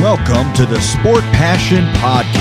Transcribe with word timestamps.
Welcome 0.00 0.52
to 0.52 0.64
the 0.64 0.80
Sport 0.80 1.24
Passion 1.32 1.84
Podcast. 1.94 2.38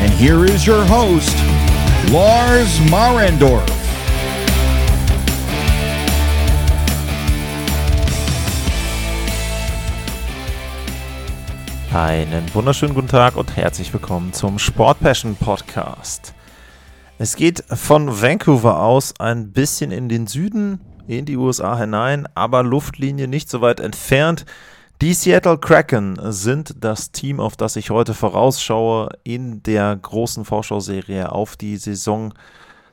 And 0.00 0.12
here 0.14 0.44
is 0.44 0.66
your 0.66 0.84
host, 0.86 1.36
Lars 2.10 2.80
Marendorf. 2.90 3.62
Einen 11.94 12.52
wunderschönen 12.52 12.94
guten 12.94 13.06
Tag 13.06 13.36
und 13.36 13.56
herzlich 13.56 13.92
willkommen 13.92 14.32
zum 14.32 14.58
Sport 14.58 14.98
Passion 14.98 15.36
Podcast. 15.36 16.34
Es 17.18 17.36
geht 17.36 17.62
von 17.68 18.20
Vancouver 18.20 18.80
aus 18.80 19.14
ein 19.20 19.52
bisschen 19.52 19.92
in 19.92 20.08
den 20.08 20.26
Süden, 20.26 20.80
in 21.18 21.26
die 21.26 21.36
USA 21.36 21.76
hinein, 21.76 22.26
aber 22.34 22.62
Luftlinie 22.62 23.28
nicht 23.28 23.50
so 23.50 23.60
weit 23.60 23.80
entfernt. 23.80 24.46
Die 25.02 25.14
Seattle 25.14 25.58
Kraken 25.58 26.18
sind 26.30 26.74
das 26.78 27.10
Team, 27.10 27.40
auf 27.40 27.56
das 27.56 27.74
ich 27.76 27.90
heute 27.90 28.12
vorausschaue 28.12 29.08
in 29.24 29.62
der 29.62 29.96
großen 29.96 30.44
Vorschauserie 30.44 31.32
auf 31.32 31.56
die 31.56 31.78
Saison 31.78 32.34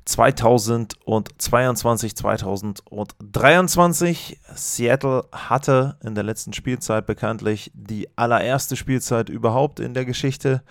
2022, 0.06 2.16
2023. 2.16 4.40
Seattle 4.56 5.26
hatte 5.34 5.98
in 6.02 6.16
der 6.16 6.24
letzten 6.24 6.54
Spielzeit 6.54 7.06
bekanntlich 7.06 7.74
die 7.74 8.08
allererste 8.16 8.78
Spielzeit 8.78 9.28
überhaupt 9.28 9.82
in 9.82 9.94
der 9.94 10.06
Geschichte. 10.06 10.64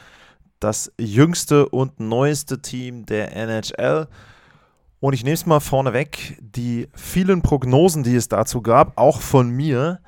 Das 0.58 0.90
jüngste 0.98 1.68
und 1.68 2.00
neueste 2.00 2.62
Team 2.62 3.04
der 3.04 3.36
NHL. 3.36 4.08
Und 5.00 5.12
ich 5.12 5.24
nehme 5.24 5.34
es 5.34 5.46
mal 5.46 5.60
vorneweg, 5.60 6.38
die 6.40 6.88
vielen 6.94 7.42
Prognosen, 7.42 8.02
die 8.02 8.16
es 8.16 8.28
dazu 8.28 8.62
gab, 8.62 8.98
auch 8.98 9.20
von 9.20 9.50
mir, 9.50 10.00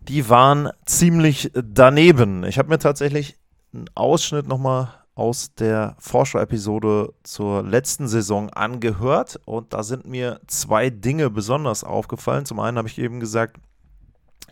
die 0.00 0.28
waren 0.28 0.70
ziemlich 0.86 1.50
daneben. 1.54 2.44
Ich 2.44 2.58
habe 2.58 2.68
mir 2.68 2.78
tatsächlich 2.78 3.36
einen 3.72 3.90
Ausschnitt 3.94 4.46
nochmal 4.46 4.94
aus 5.14 5.54
der 5.54 5.96
Vorschau-Episode 5.98 7.12
zur 7.22 7.62
letzten 7.62 8.08
Saison 8.08 8.48
angehört 8.50 9.38
und 9.44 9.74
da 9.74 9.82
sind 9.82 10.06
mir 10.06 10.40
zwei 10.46 10.88
Dinge 10.88 11.28
besonders 11.28 11.84
aufgefallen. 11.84 12.46
Zum 12.46 12.60
einen 12.60 12.78
habe 12.78 12.88
ich 12.88 12.98
eben 12.98 13.20
gesagt, 13.20 13.56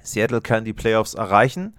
Seattle 0.02 0.41
kann 0.41 0.64
die 0.64 0.74
Playoffs 0.74 1.14
erreichen. 1.14 1.74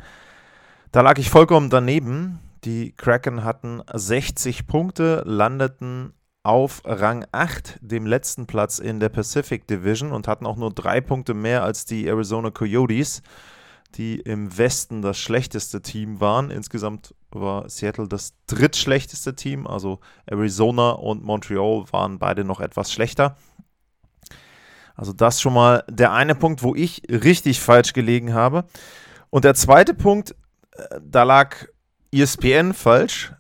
Da 0.91 1.01
lag 1.01 1.19
ich 1.19 1.29
vollkommen 1.29 1.69
daneben. 1.69 2.39
Die 2.63 2.93
Kraken 2.93 3.43
hatten 3.43 3.81
60 3.93 4.67
Punkte, 4.67 5.23
landeten 5.25 6.13
auf 6.49 6.81
Rang 6.83 7.27
8, 7.31 7.77
dem 7.79 8.07
letzten 8.07 8.47
Platz 8.47 8.79
in 8.79 8.99
der 8.99 9.09
Pacific 9.09 9.67
Division 9.67 10.11
und 10.11 10.27
hatten 10.27 10.47
auch 10.47 10.55
nur 10.55 10.73
drei 10.73 10.99
Punkte 10.99 11.35
mehr 11.35 11.61
als 11.61 11.85
die 11.85 12.07
Arizona 12.07 12.49
Coyotes, 12.49 13.21
die 13.93 14.19
im 14.19 14.57
Westen 14.57 15.03
das 15.03 15.19
schlechteste 15.19 15.83
Team 15.83 16.19
waren. 16.19 16.49
Insgesamt 16.49 17.13
war 17.29 17.69
Seattle 17.69 18.07
das 18.07 18.33
drittschlechteste 18.47 19.35
Team, 19.35 19.67
also 19.67 19.99
Arizona 20.25 20.89
und 20.89 21.23
Montreal 21.23 21.85
waren 21.91 22.17
beide 22.17 22.43
noch 22.43 22.61
etwas 22.61 22.91
schlechter. 22.91 23.37
Also 24.95 25.13
das 25.13 25.39
schon 25.41 25.53
mal 25.53 25.83
der 25.87 26.13
eine 26.13 26.33
Punkt, 26.33 26.63
wo 26.63 26.73
ich 26.73 27.03
richtig 27.11 27.59
falsch 27.59 27.93
gelegen 27.93 28.33
habe. 28.33 28.65
Und 29.29 29.45
der 29.45 29.53
zweite 29.53 29.93
Punkt, 29.93 30.31
äh, 30.71 30.99
da 30.99 31.21
lag 31.21 31.67
ESPN 32.11 32.73
falsch. 32.73 33.33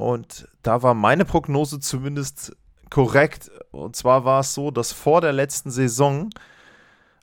Und 0.00 0.48
da 0.62 0.82
war 0.82 0.94
meine 0.94 1.26
Prognose 1.26 1.78
zumindest 1.78 2.56
korrekt. 2.88 3.50
Und 3.70 3.94
zwar 3.96 4.24
war 4.24 4.40
es 4.40 4.54
so, 4.54 4.70
dass 4.70 4.92
vor 4.92 5.20
der 5.20 5.34
letzten 5.34 5.70
Saison 5.70 6.30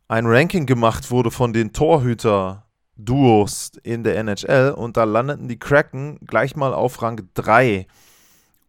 ein 0.07 0.27
Ranking 0.27 0.67
gemacht 0.67 1.09
wurde 1.09 1.31
von 1.31 1.53
den 1.53 1.73
Torhüter-Duos 1.73 3.71
in 3.81 4.03
der 4.03 4.17
NHL 4.17 4.75
und 4.77 4.95
da 4.95 5.05
landeten 5.05 5.47
die 5.47 5.57
Kraken 5.57 6.19
gleich 6.27 6.55
mal 6.55 6.71
auf 6.75 7.01
Rang 7.01 7.27
3. 7.33 7.87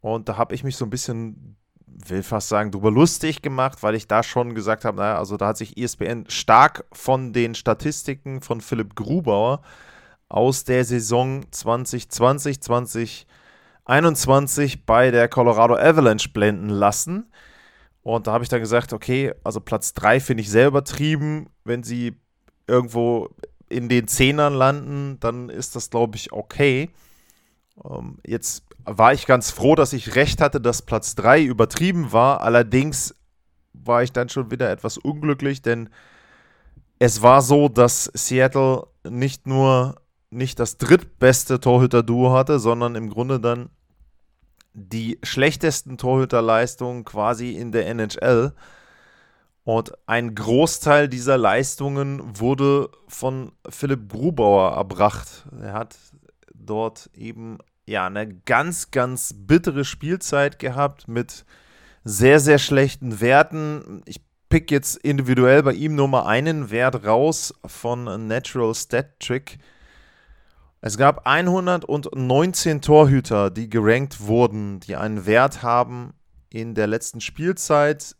Und 0.00 0.30
da 0.30 0.38
habe 0.38 0.54
ich 0.54 0.64
mich 0.64 0.78
so 0.78 0.86
ein 0.86 0.90
bisschen, 0.90 1.58
will 1.86 2.22
fast 2.22 2.48
sagen, 2.48 2.70
drüber 2.70 2.90
lustig 2.90 3.42
gemacht, 3.42 3.82
weil 3.82 3.94
ich 3.94 4.08
da 4.08 4.22
schon 4.22 4.54
gesagt 4.54 4.86
habe, 4.86 4.96
naja, 4.96 5.19
also 5.19 5.36
da 5.36 5.48
hat 5.48 5.58
sich 5.58 5.76
ESPN 5.76 6.25
stark 6.28 6.86
von 6.92 7.34
den 7.34 7.54
Statistiken 7.54 8.40
von 8.40 8.62
Philipp 8.62 8.94
Grubauer 8.94 9.60
aus 10.30 10.64
der 10.64 10.86
Saison 10.86 11.44
2020, 11.50 12.10
2021 12.50 13.26
21 13.88 14.87
bei 14.87 15.10
der 15.10 15.28
Colorado 15.28 15.75
Avalanche 15.75 16.28
blenden 16.31 16.69
lassen. 16.69 17.31
Und 18.03 18.26
da 18.26 18.32
habe 18.32 18.44
ich 18.44 18.49
dann 18.49 18.60
gesagt, 18.60 18.93
okay, 18.93 19.34
also 19.44 19.60
Platz 19.60 19.94
3 19.94 20.21
finde 20.21 20.43
ich 20.43 20.50
sehr 20.50 20.69
übertrieben. 20.69 21.49
Wenn 21.65 21.82
sie 21.82 22.16
irgendwo 22.66 23.31
in 23.69 23.88
den 23.88 24.09
Zehnern 24.09 24.54
landen, 24.54 25.19
dann 25.21 25.49
ist 25.49 25.76
das, 25.76 25.91
glaube 25.91 26.16
ich, 26.16 26.32
okay. 26.32 26.91
Ähm, 27.84 28.19
jetzt 28.25 28.65
war 28.84 29.12
ich 29.12 29.26
ganz 29.26 29.50
froh, 29.50 29.75
dass 29.75 29.93
ich 29.93 30.15
recht 30.15 30.41
hatte, 30.41 30.60
dass 30.60 30.82
Platz 30.82 31.15
3 31.16 31.43
übertrieben 31.43 32.12
war. 32.12 32.41
Allerdings 32.41 33.15
war 33.72 34.03
ich 34.03 34.12
dann 34.12 34.28
schon 34.28 34.50
wieder 34.50 34.70
etwas 34.70 34.99
unglücklich, 34.99 35.62
denn 35.62 35.91
es 36.99 37.22
war 37.22 37.43
so, 37.43 37.69
dass 37.69 38.05
Seattle 38.15 38.87
nicht 39.09 39.47
nur 39.47 39.97
nicht 40.31 40.60
das 40.60 40.76
drittbeste 40.76 41.60
Torhüter-Duo 41.60 42.32
hatte, 42.32 42.59
sondern 42.59 42.94
im 42.97 43.09
Grunde 43.09 43.41
dann 43.41 43.70
die 44.78 45.18
schlechtesten 45.22 45.98
Torhüterleistungen 45.98 47.04
quasi 47.04 47.52
in 47.52 47.72
der 47.72 47.86
NHL. 47.88 48.52
Und 49.64 49.92
ein 50.06 50.34
Großteil 50.34 51.08
dieser 51.08 51.36
Leistungen 51.36 52.22
wurde 52.38 52.88
von 53.06 53.52
Philipp 53.68 54.08
Grubauer 54.08 54.72
erbracht. 54.72 55.46
Er 55.60 55.74
hat 55.74 55.96
dort 56.54 57.10
eben 57.14 57.58
ja 57.84 58.06
eine 58.06 58.28
ganz, 58.46 58.90
ganz 58.90 59.34
bittere 59.36 59.84
Spielzeit 59.84 60.58
gehabt 60.58 61.08
mit 61.08 61.44
sehr, 62.04 62.40
sehr 62.40 62.58
schlechten 62.58 63.20
Werten. 63.20 64.02
Ich 64.06 64.22
pick 64.48 64.70
jetzt 64.70 64.96
individuell 64.96 65.62
bei 65.62 65.72
ihm 65.72 65.94
nur 65.94 66.08
mal 66.08 66.24
einen 66.24 66.70
Wert 66.70 67.04
raus 67.04 67.52
von 67.66 68.26
Natural 68.26 68.74
Stat 68.74 69.20
Trick. 69.20 69.58
Es 70.80 70.96
gab 70.96 71.26
119 71.26 72.80
Torhüter, 72.82 73.50
die 73.50 73.68
gerankt 73.68 74.20
wurden, 74.20 74.78
die 74.78 74.94
einen 74.94 75.26
Wert 75.26 75.62
haben 75.64 76.14
in 76.50 76.76
der 76.76 76.86
letzten 76.86 77.20
Spielzeit. 77.20 78.14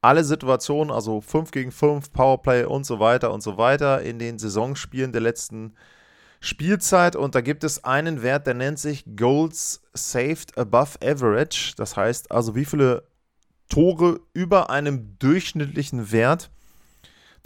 Alle 0.00 0.22
Situationen, 0.22 0.94
also 0.94 1.20
5 1.20 1.50
gegen 1.50 1.72
5, 1.72 2.12
Powerplay 2.12 2.64
und 2.64 2.86
so 2.86 3.00
weiter 3.00 3.32
und 3.32 3.42
so 3.42 3.58
weiter 3.58 4.02
in 4.02 4.20
den 4.20 4.38
Saisonspielen 4.38 5.10
der 5.10 5.22
letzten 5.22 5.74
Spielzeit. 6.38 7.16
Und 7.16 7.34
da 7.34 7.40
gibt 7.40 7.64
es 7.64 7.82
einen 7.82 8.22
Wert, 8.22 8.46
der 8.46 8.54
nennt 8.54 8.78
sich 8.78 9.04
Goals 9.16 9.82
Saved 9.92 10.56
Above 10.56 10.98
Average. 11.02 11.74
Das 11.76 11.96
heißt 11.96 12.30
also, 12.30 12.54
wie 12.54 12.64
viele 12.64 13.08
Tore 13.68 14.20
über 14.34 14.70
einem 14.70 15.18
durchschnittlichen 15.18 16.12
Wert, 16.12 16.48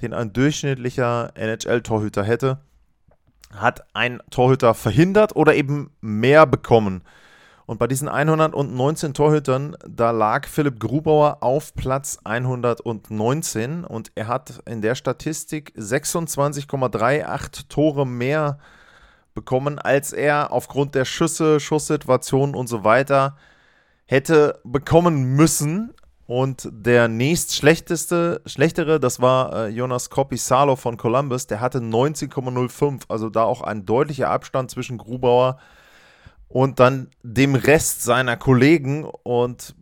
den 0.03 0.13
ein 0.13 0.35
durchschnittlicher 0.35 1.33
NHL-Torhüter 1.37 2.23
hätte 2.23 2.61
hat 3.55 3.85
ein 3.95 4.21
Torhüter 4.31 4.75
verhindert 4.75 5.37
oder 5.37 5.55
eben 5.55 5.91
mehr 6.01 6.47
bekommen. 6.47 7.03
Und 7.67 7.79
bei 7.79 7.87
diesen 7.87 8.09
119 8.09 9.15
Torhütern, 9.15 9.77
da 9.87 10.11
lag 10.11 10.49
Philipp 10.49 10.81
Grubauer 10.81 11.39
auf 11.41 11.73
Platz 11.75 12.19
119 12.25 13.85
und 13.85 14.11
er 14.17 14.27
hat 14.27 14.61
in 14.67 14.83
der 14.83 14.97
Statistik 14.97 15.73
26,38 15.77 17.69
Tore 17.69 18.07
mehr 18.09 18.59
bekommen, 19.35 19.79
als 19.79 20.13
er 20.13 20.53
aufgrund 20.53 20.97
der 20.97 21.05
Schüsse, 21.05 21.61
Schusssituationen 21.61 22.57
und 22.57 22.67
so 22.67 22.83
weiter 22.83 23.37
hätte 24.07 24.59
bekommen 24.65 25.37
müssen. 25.37 25.95
Und 26.31 26.69
der 26.71 27.09
nächst 27.09 27.57
schlechteste, 27.57 28.41
schlechtere, 28.47 29.01
das 29.01 29.21
war 29.21 29.53
äh, 29.53 29.67
Jonas 29.67 30.11
Kopisalo 30.11 30.77
von 30.77 30.97
Columbus, 30.97 31.49
der 31.49 31.61
hatte 31.61 31.81
19,05, 31.81 33.01
also 33.09 33.31
da 33.31 33.43
auch 33.43 33.63
ein 33.63 33.85
deutlicher 33.85 34.31
Abstand 34.31 34.71
zwischen 34.71 34.97
Grubauer 34.97 35.59
und 36.47 36.79
dann 36.79 37.11
dem 37.25 37.57
Rest 37.57 38.05
seiner 38.05 38.37
Kollegen. 38.37 39.07
Und 39.25 39.75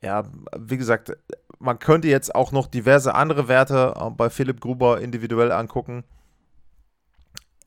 ja, 0.00 0.22
wie 0.56 0.76
gesagt, 0.76 1.12
man 1.58 1.80
könnte 1.80 2.06
jetzt 2.06 2.36
auch 2.36 2.52
noch 2.52 2.68
diverse 2.68 3.16
andere 3.16 3.48
Werte 3.48 3.94
äh, 3.96 4.10
bei 4.10 4.30
Philipp 4.30 4.60
Grubauer 4.60 5.00
individuell 5.00 5.50
angucken. 5.50 6.04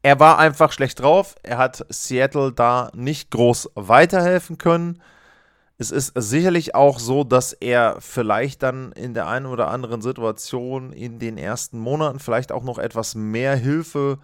Er 0.02 0.22
war 0.22 0.40
einfach 0.40 0.72
schlecht 0.72 1.02
drauf. 1.02 1.36
Er 1.44 1.58
hat 1.58 1.86
Seattle 1.90 2.54
da 2.54 2.90
nicht 2.96 3.32
groß 3.32 3.72
weiterhelfen 3.76 4.58
können. 4.58 5.02
Es 5.78 5.92
ist 5.92 6.14
sicherlich 6.16 6.76
auch 6.76 7.00
so, 7.00 7.24
dass 7.24 7.54
er 7.54 7.98
vielleicht 8.00 8.64
dann 8.64 8.92
in 8.94 9.14
der 9.14 9.28
einen 9.28 9.48
oder 9.48 9.70
anderen 9.70 10.02
Situation 10.02 10.94
in 10.94 11.20
den 11.20 11.38
ersten 11.38 11.80
Monaten 11.80 12.20
vielleicht 12.20 12.52
auch 12.52 12.64
noch 12.64 12.78
etwas 12.78 13.16
mehr 13.16 13.56
Hilfe 13.56 14.20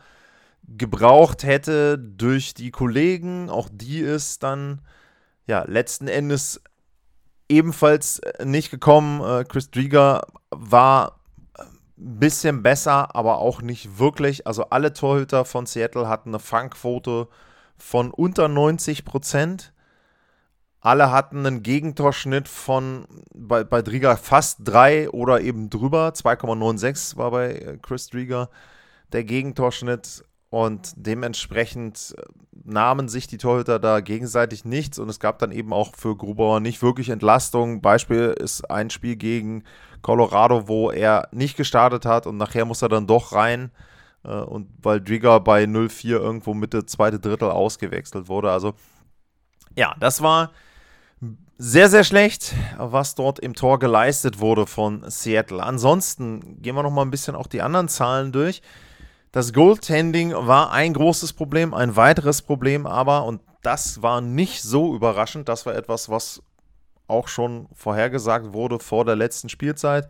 gebraucht 0.68 1.44
hätte 1.44 1.98
durch 1.98 2.54
die 2.54 2.72
Kollegen. 2.72 3.50
Auch 3.50 3.68
die 3.72 4.00
ist 4.00 4.44
dann 4.44 4.82
ja 5.48 5.64
letzten 5.68 6.08
Endes 6.08 6.62
ebenfalls 7.50 8.22
nicht 8.44 8.70
gekommen. 8.70 9.22
Äh, 9.22 9.44
Chris 9.46 9.72
Drieger 9.72 10.28
war 10.52 11.20
bisschen 12.00 12.64
besser, 12.64 13.16
aber 13.16 13.40
auch 13.40 13.62
nicht 13.62 14.00
wirklich. 14.00 14.48
Also 14.48 14.66
alle 14.70 14.94
Torhüter 14.94 15.46
von 15.46 15.66
Seattle 15.66 16.08
hatten 16.08 16.30
eine 16.30 16.40
Fangquote 16.40 17.28
von 17.78 18.12
unter 18.12 18.48
90 18.48 19.04
Prozent. 19.06 19.74
Alle 20.82 21.12
hatten 21.12 21.46
einen 21.46 21.62
Gegentorschnitt 21.62 22.48
von 22.48 23.06
bei, 23.34 23.64
bei 23.64 23.82
Drieger 23.82 24.16
fast 24.16 24.60
3 24.64 25.10
oder 25.10 25.42
eben 25.42 25.70
drüber. 25.70 26.10
2,96 26.10 27.18
war 27.18 27.32
bei 27.32 27.52
äh, 27.54 27.78
Chris 27.82 28.08
Drieger 28.08 28.50
der 29.12 29.24
Gegentorschnitt. 29.24 30.24
Und 30.52 30.94
dementsprechend 30.96 32.16
äh, 32.18 32.24
nahmen 32.64 33.10
sich 33.10 33.28
die 33.28 33.38
Torhüter 33.38 33.78
da 33.78 34.00
gegenseitig 34.00 34.64
nichts. 34.64 35.00
Und 35.00 35.10
es 35.10 35.20
gab 35.20 35.40
dann 35.40 35.52
eben 35.52 35.74
auch 35.74 35.96
für 35.96 36.16
Grubauer 36.16 36.62
nicht 36.62 36.82
wirklich 36.82 37.10
Entlastung. 37.10 37.82
Beispiel 37.82 38.36
ist 38.40 38.72
ein 38.72 38.90
Spiel 38.90 39.18
gegen 39.18 39.66
Colorado, 40.02 40.70
wo 40.70 40.92
er 40.92 41.28
nicht 41.34 41.58
gestartet 41.58 42.06
hat 42.06 42.26
und 42.26 42.38
nachher 42.38 42.64
muss 42.64 42.82
er 42.82 42.90
dann 42.90 43.06
doch 43.06 43.34
rein. 43.34 43.72
Äh, 44.24 44.30
und 44.30 44.70
weil 44.82 45.02
Drieger 45.02 45.42
bei 45.42 45.66
0-4 45.66 46.12
irgendwo 46.12 46.54
Mitte 46.54 46.86
zweite 46.86 47.20
Drittel 47.20 47.52
ausgewechselt 47.52 48.30
wurde. 48.30 48.50
Also 48.52 48.76
ja, 49.76 49.94
das 50.00 50.22
war 50.22 50.52
sehr, 51.58 51.90
sehr 51.90 52.06
schlecht, 52.06 52.54
was 52.78 53.16
dort 53.16 53.40
im 53.40 53.54
Tor 53.54 53.80
geleistet 53.80 54.40
wurde 54.40 54.66
von 54.66 55.04
Seattle. 55.10 55.62
Ansonsten 55.62 56.62
gehen 56.62 56.76
wir 56.76 56.84
noch 56.84 56.92
mal 56.92 57.02
ein 57.02 57.12
bisschen 57.12 57.36
auch 57.36 57.48
die 57.48 57.62
anderen 57.62 57.90
Zahlen 57.90 58.32
durch. 58.32 58.62
Das 59.32 59.54
Goaltending 59.54 60.34
war 60.34 60.72
ein 60.72 60.94
großes 60.94 61.34
Problem, 61.34 61.74
ein 61.74 61.96
weiteres 61.96 62.42
Problem 62.42 62.88
aber, 62.88 63.26
und 63.26 63.42
das 63.62 64.02
war 64.02 64.22
nicht 64.22 64.64
so 64.64 64.96
überraschend, 64.96 65.50
das 65.50 65.66
war 65.66 65.76
etwas, 65.76 66.10
was 66.10 66.42
auch 67.08 67.28
schon 67.28 67.68
vorhergesagt 67.74 68.54
wurde 68.54 68.80
vor 68.80 69.04
der 69.04 69.16
letzten 69.16 69.50
Spielzeit. 69.50 70.08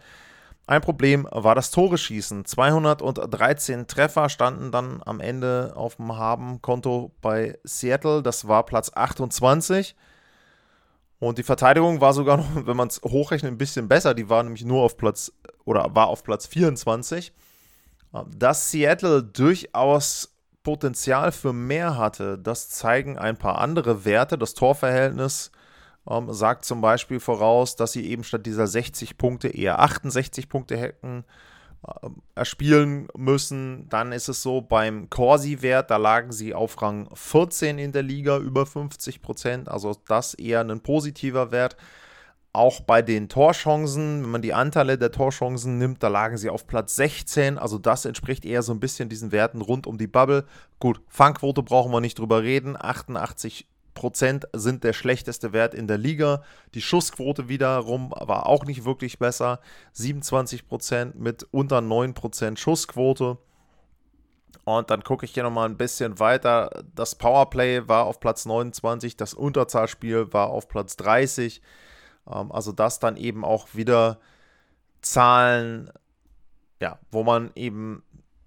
Ein 0.67 0.81
Problem 0.81 1.27
war 1.31 1.55
das 1.55 1.71
Tore-Schießen. 1.71 2.45
213 2.45 3.87
Treffer 3.87 4.29
standen 4.29 4.71
dann 4.71 5.01
am 5.03 5.19
Ende 5.19 5.73
auf 5.75 5.95
dem 5.95 6.15
Haben-Konto 6.15 7.11
bei 7.21 7.57
Seattle. 7.63 8.21
Das 8.21 8.47
war 8.47 8.63
Platz 8.67 8.91
28. 8.93 9.95
Und 11.19 11.37
die 11.37 11.43
Verteidigung 11.43 12.01
war 12.01 12.13
sogar 12.13 12.37
noch, 12.37 12.47
wenn 12.65 12.77
man 12.77 12.87
es 12.87 13.01
hochrechnet, 13.03 13.51
ein 13.51 13.57
bisschen 13.57 13.87
besser. 13.87 14.13
Die 14.13 14.29
war 14.29 14.43
nämlich 14.43 14.65
nur 14.65 14.83
auf 14.83 14.97
Platz 14.97 15.31
oder 15.65 15.93
war 15.93 16.07
auf 16.07 16.23
Platz 16.23 16.47
24. 16.47 17.33
Dass 18.35 18.71
Seattle 18.71 19.23
durchaus 19.23 20.33
Potenzial 20.63 21.31
für 21.31 21.53
mehr 21.53 21.97
hatte, 21.97 22.37
das 22.37 22.69
zeigen 22.69 23.17
ein 23.17 23.37
paar 23.37 23.59
andere 23.59 24.03
Werte. 24.03 24.37
Das 24.37 24.55
Torverhältnis 24.55 25.51
ähm, 26.09 26.33
sagt 26.33 26.65
zum 26.65 26.81
Beispiel 26.81 27.19
voraus, 27.19 27.75
dass 27.75 27.91
sie 27.91 28.05
eben 28.09 28.23
statt 28.23 28.45
dieser 28.45 28.67
60 28.67 29.17
Punkte 29.17 29.49
eher 29.49 29.79
68 29.79 30.49
Punkte 30.49 30.77
hätten 30.77 31.23
erspielen 32.35 33.07
müssen. 33.15 33.87
Dann 33.89 34.11
ist 34.11 34.27
es 34.27 34.41
so, 34.41 34.61
beim 34.61 35.09
Corsi-Wert, 35.09 35.89
da 35.89 35.97
lagen 35.97 36.31
sie 36.31 36.53
auf 36.53 36.81
Rang 36.81 37.09
14 37.13 37.79
in 37.79 37.91
der 37.91 38.03
Liga, 38.03 38.37
über 38.37 38.65
50 38.65 39.21
Prozent. 39.21 39.69
Also 39.69 39.95
das 40.07 40.33
eher 40.33 40.61
ein 40.61 40.81
positiver 40.81 41.51
Wert. 41.51 41.77
Auch 42.51 42.81
bei 42.81 43.01
den 43.03 43.29
Torchancen, 43.29 44.23
wenn 44.23 44.31
man 44.31 44.41
die 44.41 44.55
Anteile 44.55 44.97
der 44.97 45.11
Torchancen 45.11 45.77
nimmt, 45.77 46.01
da 46.01 46.07
lagen 46.07 46.37
sie 46.37 46.49
auf 46.49 46.65
Platz 46.65 46.95
16. 46.95 47.59
Also 47.59 47.77
das 47.77 48.05
entspricht 48.05 48.43
eher 48.43 48.63
so 48.63 48.73
ein 48.73 48.79
bisschen 48.79 49.07
diesen 49.07 49.31
Werten 49.31 49.61
rund 49.61 49.85
um 49.85 49.97
die 49.97 50.07
Bubble. 50.07 50.45
Gut, 50.79 51.01
Fangquote 51.07 51.61
brauchen 51.61 51.91
wir 51.91 52.01
nicht 52.01 52.17
drüber 52.17 52.41
reden. 52.41 52.75
88 52.75 53.67
Prozent 53.99 54.47
sind 54.53 54.85
der 54.85 54.93
schlechteste 54.93 55.51
Wert 55.51 55.73
in 55.73 55.85
der 55.85 55.97
Liga. 55.97 56.41
Die 56.73 56.81
Schussquote 56.81 57.49
wiederum 57.49 58.11
war 58.11 58.45
auch 58.45 58.63
nicht 58.63 58.85
wirklich 58.85 59.19
besser. 59.19 59.59
27 59.91 60.69
Prozent 60.69 61.19
mit 61.19 61.45
unter 61.51 61.81
9 61.81 62.13
Prozent 62.13 62.57
Schussquote. 62.61 63.37
Und 64.63 64.89
dann 64.89 65.03
gucke 65.03 65.25
ich 65.25 65.33
hier 65.33 65.43
nochmal 65.43 65.67
ein 65.67 65.75
bisschen 65.75 66.17
weiter. 66.17 66.69
Das 66.95 67.15
Powerplay 67.15 67.89
war 67.89 68.05
auf 68.05 68.21
Platz 68.21 68.45
29, 68.45 69.17
das 69.17 69.33
Unterzahlspiel 69.33 70.31
war 70.31 70.49
auf 70.49 70.69
Platz 70.69 70.95
30. 70.95 71.61
Ähm, 72.25 72.53
also 72.53 72.71
das 72.71 72.99
dann 72.99 73.17
eben 73.17 73.43
auch 73.43 73.67
wieder 73.73 74.19
Zahlen, 75.01 75.91
ja, 76.81 76.99
wo 77.11 77.25
man 77.25 77.51
eben 77.55 78.01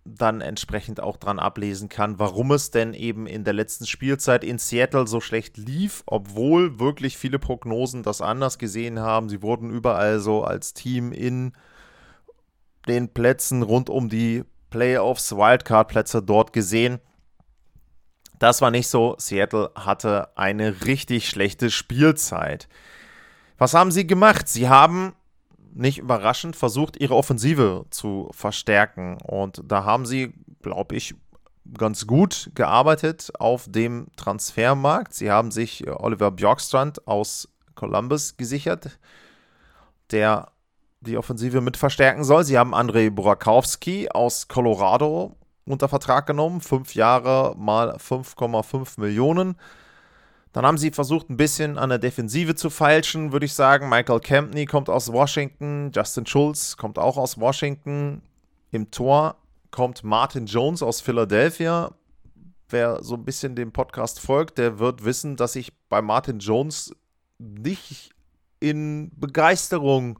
dann 0.04 0.40
entsprechend 0.40 1.00
auch 1.00 1.16
dran 1.16 1.38
ablesen 1.38 1.88
kann, 1.88 2.18
warum 2.18 2.50
es 2.50 2.70
denn 2.70 2.92
eben 2.92 3.26
in 3.26 3.44
der 3.44 3.52
letzten 3.52 3.86
Spielzeit 3.86 4.42
in 4.42 4.58
Seattle 4.58 5.06
so 5.06 5.20
schlecht 5.20 5.56
lief, 5.56 6.02
obwohl 6.06 6.80
wirklich 6.80 7.16
viele 7.16 7.38
Prognosen 7.38 8.02
das 8.02 8.20
anders 8.20 8.58
gesehen 8.58 8.98
haben. 8.98 9.28
Sie 9.28 9.42
wurden 9.42 9.70
überall 9.70 10.18
so 10.18 10.42
als 10.42 10.74
Team 10.74 11.12
in 11.12 11.52
den 12.88 13.10
Plätzen 13.10 13.62
rund 13.62 13.90
um 13.90 14.08
die 14.08 14.44
Playoffs, 14.70 15.32
Wildcard-Plätze 15.32 16.22
dort 16.22 16.52
gesehen. 16.52 16.98
Das 18.38 18.60
war 18.60 18.72
nicht 18.72 18.88
so. 18.88 19.14
Seattle 19.18 19.70
hatte 19.76 20.36
eine 20.36 20.84
richtig 20.84 21.28
schlechte 21.28 21.70
Spielzeit. 21.70 22.68
Was 23.56 23.74
haben 23.74 23.92
sie 23.92 24.04
gemacht? 24.04 24.48
Sie 24.48 24.68
haben 24.68 25.14
nicht 25.74 25.98
überraschend 25.98 26.56
versucht, 26.56 27.00
ihre 27.00 27.14
Offensive 27.14 27.86
zu 27.90 28.30
verstärken. 28.32 29.18
Und 29.22 29.62
da 29.64 29.84
haben 29.84 30.06
sie, 30.06 30.34
glaube 30.62 30.96
ich, 30.96 31.14
ganz 31.76 32.06
gut 32.06 32.50
gearbeitet 32.54 33.30
auf 33.38 33.66
dem 33.68 34.08
Transfermarkt. 34.16 35.14
Sie 35.14 35.30
haben 35.30 35.50
sich 35.50 35.88
Oliver 35.88 36.30
Bjorkstrand 36.30 37.06
aus 37.06 37.48
Columbus 37.74 38.36
gesichert, 38.36 38.98
der 40.10 40.48
die 41.00 41.16
Offensive 41.16 41.60
mit 41.60 41.76
verstärken 41.76 42.24
soll. 42.24 42.44
Sie 42.44 42.58
haben 42.58 42.74
Andrei 42.74 43.10
Burakowski 43.10 44.08
aus 44.10 44.48
Colorado 44.48 45.36
unter 45.64 45.88
Vertrag 45.88 46.26
genommen. 46.26 46.60
Fünf 46.60 46.94
Jahre 46.94 47.54
mal 47.56 47.96
5,5 47.96 49.00
Millionen. 49.00 49.56
Dann 50.52 50.66
haben 50.66 50.76
sie 50.76 50.90
versucht, 50.90 51.30
ein 51.30 51.36
bisschen 51.36 51.78
an 51.78 51.88
der 51.88 51.98
Defensive 51.98 52.54
zu 52.54 52.68
feilschen, 52.68 53.32
würde 53.32 53.46
ich 53.46 53.54
sagen. 53.54 53.88
Michael 53.88 54.20
Campney 54.20 54.66
kommt 54.66 54.90
aus 54.90 55.10
Washington, 55.10 55.90
Justin 55.94 56.26
Schulz 56.26 56.76
kommt 56.76 56.98
auch 56.98 57.16
aus 57.16 57.38
Washington. 57.38 58.22
Im 58.70 58.90
Tor 58.90 59.36
kommt 59.70 60.04
Martin 60.04 60.46
Jones 60.46 60.82
aus 60.82 61.00
Philadelphia. 61.00 61.92
Wer 62.68 63.02
so 63.02 63.14
ein 63.14 63.24
bisschen 63.24 63.54
dem 63.54 63.72
Podcast 63.72 64.20
folgt, 64.20 64.58
der 64.58 64.78
wird 64.78 65.04
wissen, 65.04 65.36
dass 65.36 65.56
ich 65.56 65.72
bei 65.88 66.02
Martin 66.02 66.38
Jones 66.38 66.94
nicht 67.38 68.10
in 68.60 69.10
Begeisterung 69.16 70.18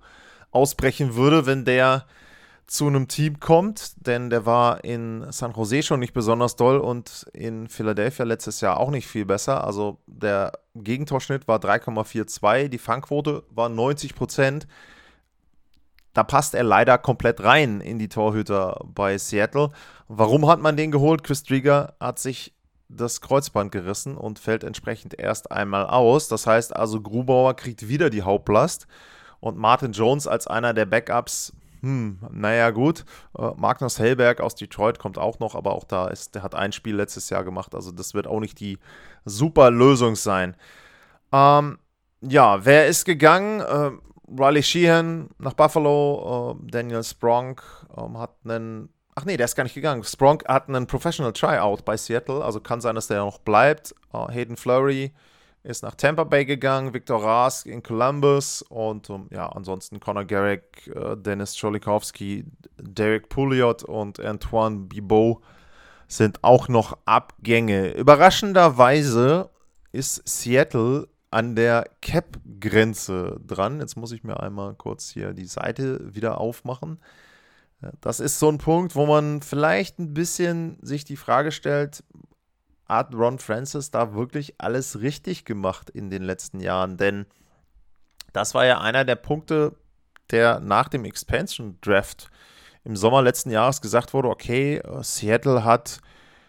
ausbrechen 0.50 1.14
würde, 1.14 1.46
wenn 1.46 1.64
der 1.64 2.06
zu 2.73 2.87
einem 2.87 3.07
Team 3.07 3.39
kommt, 3.39 4.06
denn 4.06 4.31
der 4.31 4.46
war 4.46 4.82
in 4.82 5.31
San 5.31 5.53
Jose 5.53 5.82
schon 5.82 6.01
nicht 6.01 6.15
besonders 6.15 6.56
doll 6.56 6.79
und 6.79 7.27
in 7.35 7.69
Philadelphia 7.69 8.25
letztes 8.25 8.63
Jahr 8.63 8.81
auch 8.81 8.91
nicht 8.91 9.06
viel 9.06 9.27
besser. 9.27 9.63
Also 9.63 9.99
der 10.06 10.53
Gegentorschnitt 10.75 11.46
war 11.46 11.58
3,42, 11.58 12.69
die 12.69 12.79
Fangquote 12.79 13.43
war 13.51 13.69
90 13.69 14.15
Prozent. 14.15 14.67
Da 16.15 16.25
passt 16.25 16.55
er 16.55 16.63
leider 16.63 16.96
komplett 16.96 17.43
rein 17.44 17.82
in 17.82 17.99
die 17.99 18.08
Torhüter 18.08 18.81
bei 18.87 19.19
Seattle. 19.19 19.69
Warum 20.08 20.49
hat 20.49 20.61
man 20.61 20.75
den 20.75 20.91
geholt? 20.91 21.25
Chris 21.25 21.43
Drieger 21.43 21.94
hat 22.01 22.19
sich 22.19 22.55
das 22.89 23.20
Kreuzband 23.20 23.70
gerissen 23.70 24.17
und 24.17 24.39
fällt 24.39 24.65
entsprechend 24.65 25.19
erst 25.19 25.53
einmal 25.53 25.87
aus. 25.87 26.29
Das 26.29 26.46
heißt 26.46 26.75
also, 26.75 27.03
Grubauer 27.03 27.55
kriegt 27.55 27.87
wieder 27.89 28.08
die 28.08 28.23
Hauptlast 28.23 28.87
und 29.41 29.58
Martin 29.58 29.93
Jones 29.93 30.27
als 30.27 30.46
einer 30.46 30.73
der 30.73 30.87
Backups 30.87 31.53
hm, 31.82 32.19
naja, 32.31 32.70
gut. 32.70 33.05
Äh, 33.36 33.51
Magnus 33.56 33.98
Hellberg 33.98 34.41
aus 34.41 34.55
Detroit 34.55 34.98
kommt 34.98 35.19
auch 35.19 35.41
noch, 35.41 35.55
aber 35.55 35.72
auch 35.72 35.84
da 35.84 36.08
ist, 36.08 36.34
der 36.34 36.43
hat 36.43 36.55
ein 36.55 36.72
Spiel 36.72 36.94
letztes 36.94 37.29
Jahr 37.29 37.44
gemacht, 37.44 37.74
also 37.74 37.91
das 37.91 38.15
wird 38.15 38.27
auch 38.27 38.41
nicht 38.41 38.60
die 38.60 38.79
super 39.24 39.70
Lösung 39.70 40.15
sein. 40.17 40.56
Ähm, 41.32 41.79
ja, 42.20 42.65
wer 42.65 42.86
ist 42.86 43.05
gegangen? 43.05 43.60
Äh, 43.60 43.91
Riley 44.41 44.62
Sheehan 44.62 45.31
nach 45.39 45.55
Buffalo, 45.55 46.56
äh, 46.56 46.70
Daniel 46.70 47.03
Spronk 47.03 47.62
ähm, 47.96 48.17
hat 48.19 48.36
einen 48.44 48.89
Ach 49.15 49.27
nee, 49.27 49.36
der 49.36 49.44
ist 49.44 49.56
gar 49.56 49.65
nicht 49.65 49.74
gegangen. 49.74 50.05
Spronk 50.05 50.48
hat 50.48 50.69
einen 50.69 50.86
Professional 50.86 51.34
Tryout 51.34 51.84
bei 51.84 51.98
Seattle, 51.98 52.43
also 52.43 52.60
kann 52.60 52.81
sein, 52.81 52.94
dass 52.94 53.08
der 53.08 53.19
noch 53.19 53.39
bleibt. 53.39 53.94
Uh, 54.10 54.29
Hayden 54.31 54.56
Flurry 54.56 55.12
ist 55.63 55.83
nach 55.83 55.95
Tampa 55.95 56.25
Bay 56.25 56.45
gegangen, 56.45 56.93
Victor 56.93 57.23
Rask 57.23 57.67
in 57.67 57.83
Columbus 57.83 58.63
und 58.63 59.09
um, 59.11 59.29
ja, 59.31 59.49
ansonsten 59.49 60.01
Conor 60.01 60.25
Garrick, 60.25 60.91
äh, 60.95 61.17
Dennis 61.17 61.59
Cholikowski, 61.59 62.45
Derek 62.79 63.29
Pouliot 63.29 63.85
und 63.85 64.19
Antoine 64.21 64.81
Bibot 64.81 65.43
sind 66.09 66.43
auch 66.43 66.69
noch 66.69 66.99
Abgänge. 67.05 67.93
Überraschenderweise 67.93 69.51
ist 69.93 70.29
Seattle 70.29 71.09
an 71.31 71.57
der 71.57 71.89
Cap-Grenze 72.03 73.41
dran. 73.47 73.81
Jetzt 73.81 73.97
muss 73.97 74.13
ich 74.13 74.23
mir 74.25 74.41
einmal 74.41 74.75
kurz 74.75 75.11
hier 75.11 75.33
die 75.33 75.47
Seite 75.47 76.15
wieder 76.15 76.39
aufmachen. 76.39 76.99
Das 78.01 78.21
ist 78.21 78.39
so 78.39 78.49
ein 78.49 78.59
Punkt, 78.59 78.95
wo 78.95 79.07
man 79.07 79.43
vielleicht 79.43 79.99
ein 79.99 80.15
bisschen 80.15 80.79
sich 80.83 81.05
die 81.05 81.17
Frage 81.17 81.51
stellt, 81.51 82.05
hat 82.96 83.15
Ron 83.15 83.39
Francis 83.39 83.91
da 83.91 84.15
wirklich 84.15 84.55
alles 84.58 85.01
richtig 85.01 85.44
gemacht 85.44 85.91
in 85.91 86.11
den 86.11 86.22
letzten 86.22 86.61
Jahren? 86.61 86.96
Denn 86.96 87.27
das 88.32 88.55
war 88.55 88.65
ja 88.67 88.81
einer 88.81 89.05
der 89.05 89.17
Punkte, 89.17 89.77
der 90.31 90.61
nach 90.61 90.89
dem 90.89 91.05
Expansion 91.05 91.79
Draft 91.81 92.31
im 92.84 92.96
Sommer 92.96 93.22
letzten 93.22 93.51
Jahres 93.51 93.81
gesagt 93.81 94.13
wurde, 94.15 94.29
okay, 94.29 94.82
Seattle 95.03 95.65
hat 95.65 96.01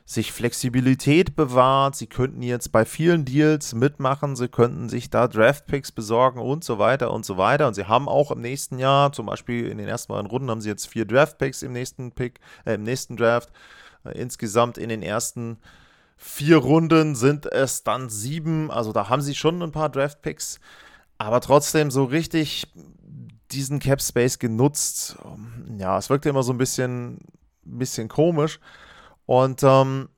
sich 0.05 0.33
Flexibilität 0.33 1.35
bewahrt, 1.35 1.95
sie 1.95 2.07
könnten 2.07 2.41
jetzt 2.41 2.71
bei 2.71 2.83
vielen 2.83 3.23
Deals 3.23 3.73
mitmachen, 3.73 4.35
sie 4.35 4.50
könnten 4.50 4.89
sich 4.89 5.09
da 5.09 5.27
Draftpicks 5.27 5.93
besorgen 5.93 6.39
und 6.39 6.63
so 6.63 6.77
weiter 6.77 7.12
und 7.12 7.25
so 7.25 7.38
weiter. 7.38 7.67
Und 7.67 7.73
sie 7.75 7.85
haben 7.85 8.09
auch 8.09 8.31
im 8.31 8.41
nächsten 8.41 8.79
Jahr, 8.79 9.13
zum 9.13 9.27
Beispiel 9.27 9.67
in 9.67 9.77
den 9.77 9.88
ersten 9.88 10.12
beiden 10.12 10.29
Runden, 10.29 10.50
haben 10.50 10.62
sie 10.62 10.69
jetzt 10.69 10.88
vier 10.88 11.05
Draftpicks 11.05 11.62
im 11.63 11.71
nächsten 11.71 12.12
Pick, 12.12 12.39
äh, 12.65 12.73
im 12.73 12.83
nächsten 12.83 13.15
Draft. 13.15 13.50
Äh, 14.03 14.19
insgesamt 14.19 14.77
in 14.77 14.89
den 14.89 15.03
ersten 15.03 15.57
vier 16.17 16.58
Runden 16.58 17.15
sind 17.15 17.46
es 17.46 17.84
dann 17.84 18.10
sieben. 18.10 18.72
Also 18.72 18.93
da 18.93 19.10
haben 19.10 19.22
sie 19.22 19.36
schon 19.36 19.62
ein 19.62 19.72
paar 19.72 19.89
Draftpicks, 19.89 20.60
aber 21.17 21.41
trotzdem 21.41 21.91
so 21.91 22.05
richtig 22.05 22.67
diesen 23.51 23.79
Cap 23.79 24.01
Space 24.01 24.39
genutzt. 24.39 25.17
Ja, 25.77 25.98
es 25.98 26.10
wirkte 26.10 26.29
immer 26.29 26.43
so 26.43 26.53
ein 26.53 26.58
bisschen, 26.58 27.20
bisschen 27.63 28.08
komisch. 28.08 28.60
Und 29.25 29.62
ähm, 29.63 30.10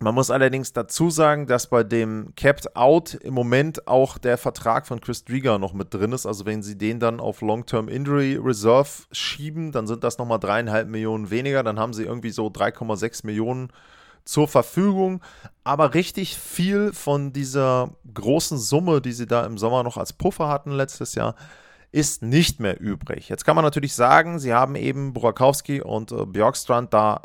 man 0.00 0.14
muss 0.14 0.30
allerdings 0.30 0.72
dazu 0.72 1.10
sagen, 1.10 1.46
dass 1.46 1.68
bei 1.68 1.84
dem 1.84 2.32
Capped 2.34 2.74
Out 2.76 3.14
im 3.14 3.34
Moment 3.34 3.86
auch 3.86 4.18
der 4.18 4.38
Vertrag 4.38 4.86
von 4.86 5.00
Chris 5.00 5.24
Drieger 5.24 5.58
noch 5.58 5.74
mit 5.74 5.92
drin 5.92 6.12
ist. 6.12 6.26
Also 6.26 6.46
wenn 6.46 6.62
sie 6.62 6.78
den 6.78 6.98
dann 6.98 7.20
auf 7.20 7.42
Long-Term 7.42 7.88
Injury 7.88 8.36
Reserve 8.42 8.88
schieben, 9.12 9.70
dann 9.70 9.86
sind 9.86 10.02
das 10.02 10.18
nochmal 10.18 10.40
dreieinhalb 10.40 10.88
Millionen 10.88 11.30
weniger. 11.30 11.62
Dann 11.62 11.78
haben 11.78 11.92
sie 11.92 12.04
irgendwie 12.04 12.30
so 12.30 12.46
3,6 12.46 13.26
Millionen 13.26 13.68
zur 14.24 14.48
Verfügung. 14.48 15.22
Aber 15.64 15.94
richtig 15.94 16.36
viel 16.36 16.92
von 16.92 17.32
dieser 17.32 17.90
großen 18.12 18.58
Summe, 18.58 19.00
die 19.00 19.12
sie 19.12 19.26
da 19.26 19.44
im 19.44 19.58
Sommer 19.58 19.82
noch 19.82 19.96
als 19.96 20.12
Puffer 20.12 20.48
hatten 20.48 20.72
letztes 20.72 21.14
Jahr, 21.14 21.34
ist 21.92 22.22
nicht 22.22 22.58
mehr 22.58 22.80
übrig. 22.80 23.28
Jetzt 23.28 23.44
kann 23.44 23.54
man 23.54 23.64
natürlich 23.64 23.94
sagen, 23.94 24.38
sie 24.38 24.54
haben 24.54 24.76
eben 24.76 25.12
Burakowski 25.12 25.82
und 25.82 26.10
äh, 26.10 26.24
Björkstrand 26.24 26.92
da 26.92 27.20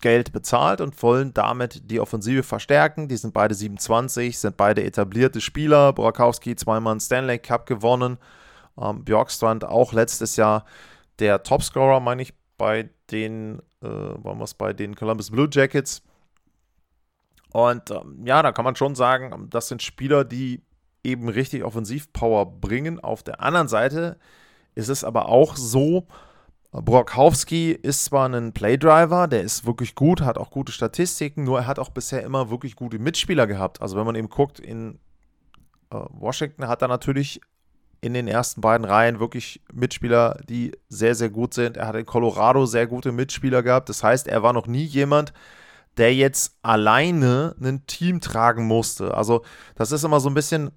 Geld 0.00 0.32
bezahlt 0.32 0.80
und 0.80 1.02
wollen 1.02 1.34
damit 1.34 1.90
die 1.90 1.98
Offensive 1.98 2.44
verstärken. 2.44 3.08
Die 3.08 3.16
sind 3.16 3.34
beide 3.34 3.54
27, 3.54 4.38
sind 4.38 4.56
beide 4.56 4.84
etablierte 4.84 5.40
Spieler. 5.40 5.92
Burakowski 5.92 6.54
zweimal 6.54 6.92
einen 6.92 7.00
Stanley 7.00 7.40
Cup 7.40 7.66
gewonnen. 7.66 8.18
Ähm, 8.80 9.04
Björkstrand 9.04 9.64
auch 9.64 9.92
letztes 9.92 10.36
Jahr 10.36 10.64
der 11.18 11.42
Topscorer, 11.42 11.98
meine 11.98 12.22
ich, 12.22 12.34
bei 12.56 12.90
den, 13.10 13.60
äh, 13.82 13.88
bei 14.58 14.72
den 14.72 14.94
Columbus 14.94 15.30
Blue 15.30 15.48
Jackets. 15.50 16.02
Und 17.52 17.90
ähm, 17.90 18.20
ja, 18.24 18.42
da 18.42 18.52
kann 18.52 18.64
man 18.64 18.76
schon 18.76 18.94
sagen, 18.94 19.48
das 19.50 19.68
sind 19.68 19.82
Spieler, 19.82 20.24
die 20.24 20.62
eben 21.02 21.28
richtig 21.28 21.64
Offensivpower 21.64 22.46
bringen. 22.46 23.00
Auf 23.00 23.22
der 23.22 23.40
anderen 23.40 23.68
Seite 23.68 24.18
ist 24.74 24.88
es 24.88 25.04
aber 25.04 25.28
auch 25.28 25.56
so, 25.56 26.06
Brokowski 26.70 27.72
ist 27.72 28.04
zwar 28.04 28.28
ein 28.28 28.52
Playdriver, 28.52 29.26
der 29.26 29.42
ist 29.42 29.64
wirklich 29.64 29.94
gut, 29.94 30.20
hat 30.20 30.36
auch 30.36 30.50
gute 30.50 30.72
Statistiken, 30.72 31.44
nur 31.44 31.60
er 31.60 31.66
hat 31.66 31.78
auch 31.78 31.88
bisher 31.88 32.22
immer 32.22 32.50
wirklich 32.50 32.76
gute 32.76 32.98
Mitspieler 32.98 33.46
gehabt. 33.46 33.80
Also 33.80 33.96
wenn 33.96 34.04
man 34.04 34.16
eben 34.16 34.28
guckt, 34.28 34.60
in 34.60 34.98
äh, 35.90 35.96
Washington 36.10 36.68
hat 36.68 36.82
er 36.82 36.88
natürlich 36.88 37.40
in 38.00 38.14
den 38.14 38.28
ersten 38.28 38.60
beiden 38.60 38.84
Reihen 38.84 39.18
wirklich 39.18 39.62
Mitspieler, 39.72 40.38
die 40.48 40.72
sehr, 40.88 41.14
sehr 41.14 41.30
gut 41.30 41.54
sind. 41.54 41.76
Er 41.76 41.88
hat 41.88 41.96
in 41.96 42.06
Colorado 42.06 42.64
sehr 42.66 42.86
gute 42.86 43.12
Mitspieler 43.12 43.62
gehabt. 43.62 43.88
Das 43.88 44.04
heißt, 44.04 44.28
er 44.28 44.42
war 44.42 44.52
noch 44.52 44.66
nie 44.66 44.84
jemand, 44.84 45.32
der 45.98 46.14
jetzt 46.14 46.56
alleine 46.62 47.54
ein 47.60 47.86
Team 47.86 48.20
tragen 48.20 48.66
musste. 48.66 49.14
Also 49.14 49.42
das 49.74 49.92
ist 49.92 50.04
immer 50.04 50.20
so 50.20 50.30
ein 50.30 50.34
bisschen 50.34 50.70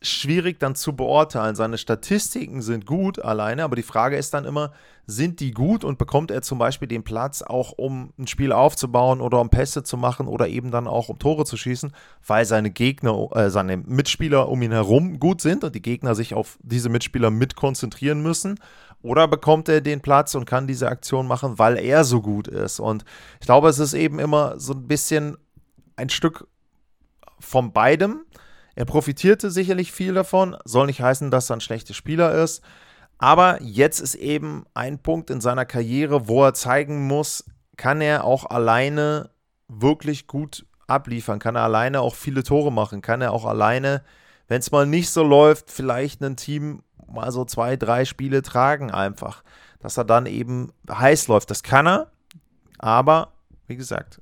schwierig 0.00 0.60
dann 0.60 0.74
zu 0.74 0.94
beurteilen. 0.94 1.56
Seine 1.56 1.76
Statistiken 1.76 2.62
sind 2.62 2.86
gut 2.86 3.18
alleine, 3.18 3.64
aber 3.64 3.74
die 3.74 3.82
Frage 3.82 4.16
ist 4.16 4.32
dann 4.32 4.44
immer, 4.44 4.72
sind 5.06 5.40
die 5.40 5.50
gut 5.50 5.84
und 5.84 5.98
bekommt 5.98 6.30
er 6.30 6.42
zum 6.42 6.58
Beispiel 6.58 6.86
den 6.86 7.02
Platz 7.02 7.42
auch, 7.42 7.72
um 7.76 8.12
ein 8.18 8.26
Spiel 8.26 8.52
aufzubauen 8.52 9.20
oder 9.20 9.40
um 9.40 9.50
Pässe 9.50 9.82
zu 9.82 9.96
machen 9.96 10.28
oder 10.28 10.48
eben 10.48 10.70
dann 10.70 10.86
auch 10.86 11.08
um 11.08 11.18
Tore 11.18 11.44
zu 11.46 11.56
schießen, 11.56 11.92
weil 12.26 12.44
seine 12.44 12.70
Gegner, 12.70 13.28
äh, 13.34 13.50
seine 13.50 13.78
Mitspieler 13.78 14.48
um 14.48 14.62
ihn 14.62 14.72
herum 14.72 15.18
gut 15.18 15.40
sind 15.40 15.64
und 15.64 15.74
die 15.74 15.82
Gegner 15.82 16.14
sich 16.14 16.34
auf 16.34 16.58
diese 16.62 16.90
Mitspieler 16.90 17.30
mit 17.30 17.56
konzentrieren 17.56 18.22
müssen? 18.22 18.60
Oder 19.02 19.28
bekommt 19.28 19.68
er 19.68 19.80
den 19.80 20.00
Platz 20.00 20.34
und 20.34 20.44
kann 20.44 20.66
diese 20.66 20.88
Aktion 20.88 21.26
machen, 21.26 21.58
weil 21.58 21.78
er 21.78 22.04
so 22.04 22.20
gut 22.20 22.48
ist? 22.48 22.80
Und 22.80 23.04
ich 23.40 23.46
glaube, 23.46 23.68
es 23.68 23.78
ist 23.78 23.94
eben 23.94 24.18
immer 24.18 24.58
so 24.58 24.72
ein 24.72 24.88
bisschen 24.88 25.36
ein 25.96 26.08
Stück 26.08 26.48
von 27.38 27.72
beidem. 27.72 28.24
Er 28.74 28.84
profitierte 28.84 29.50
sicherlich 29.50 29.92
viel 29.92 30.14
davon, 30.14 30.56
soll 30.64 30.86
nicht 30.86 31.00
heißen, 31.00 31.30
dass 31.30 31.50
er 31.50 31.56
ein 31.56 31.60
schlechter 31.60 31.94
Spieler 31.94 32.32
ist. 32.34 32.62
Aber 33.18 33.60
jetzt 33.60 34.00
ist 34.00 34.14
eben 34.14 34.64
ein 34.74 35.00
Punkt 35.00 35.30
in 35.30 35.40
seiner 35.40 35.64
Karriere, 35.64 36.28
wo 36.28 36.44
er 36.44 36.54
zeigen 36.54 37.06
muss, 37.06 37.44
kann 37.76 38.00
er 38.00 38.24
auch 38.24 38.46
alleine 38.46 39.30
wirklich 39.68 40.26
gut 40.26 40.66
abliefern, 40.86 41.38
kann 41.38 41.56
er 41.56 41.62
alleine 41.62 42.00
auch 42.00 42.14
viele 42.14 42.42
Tore 42.42 42.72
machen, 42.72 43.02
kann 43.02 43.20
er 43.20 43.32
auch 43.32 43.44
alleine, 43.44 44.02
wenn 44.46 44.60
es 44.60 44.70
mal 44.70 44.86
nicht 44.86 45.10
so 45.10 45.22
läuft, 45.22 45.70
vielleicht 45.70 46.22
ein 46.22 46.36
Team 46.36 46.82
mal 47.08 47.30
so 47.32 47.44
zwei, 47.44 47.76
drei 47.76 48.04
Spiele 48.04 48.42
tragen 48.42 48.90
einfach, 48.90 49.42
dass 49.80 49.96
er 49.96 50.04
dann 50.04 50.26
eben 50.26 50.72
heiß 50.90 51.28
läuft. 51.28 51.50
Das 51.50 51.62
kann 51.62 51.86
er, 51.86 52.10
aber 52.78 53.32
wie 53.66 53.76
gesagt, 53.76 54.20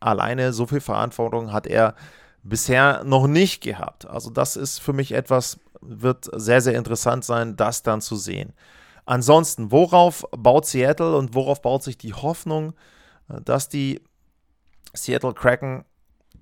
alleine 0.00 0.52
so 0.52 0.66
viel 0.66 0.80
Verantwortung 0.80 1.52
hat 1.52 1.66
er 1.66 1.94
bisher 2.42 3.04
noch 3.04 3.26
nicht 3.26 3.62
gehabt. 3.62 4.06
Also 4.06 4.30
das 4.30 4.56
ist 4.56 4.78
für 4.78 4.92
mich 4.92 5.12
etwas, 5.12 5.60
wird 5.80 6.28
sehr, 6.32 6.60
sehr 6.60 6.76
interessant 6.76 7.24
sein, 7.24 7.56
das 7.56 7.82
dann 7.82 8.00
zu 8.00 8.16
sehen. 8.16 8.52
Ansonsten, 9.06 9.72
worauf 9.72 10.24
baut 10.30 10.66
Seattle 10.66 11.16
und 11.16 11.34
worauf 11.34 11.62
baut 11.62 11.82
sich 11.82 11.98
die 11.98 12.14
Hoffnung, 12.14 12.74
dass 13.28 13.68
die 13.68 14.02
Seattle 14.92 15.34
Kraken 15.34 15.84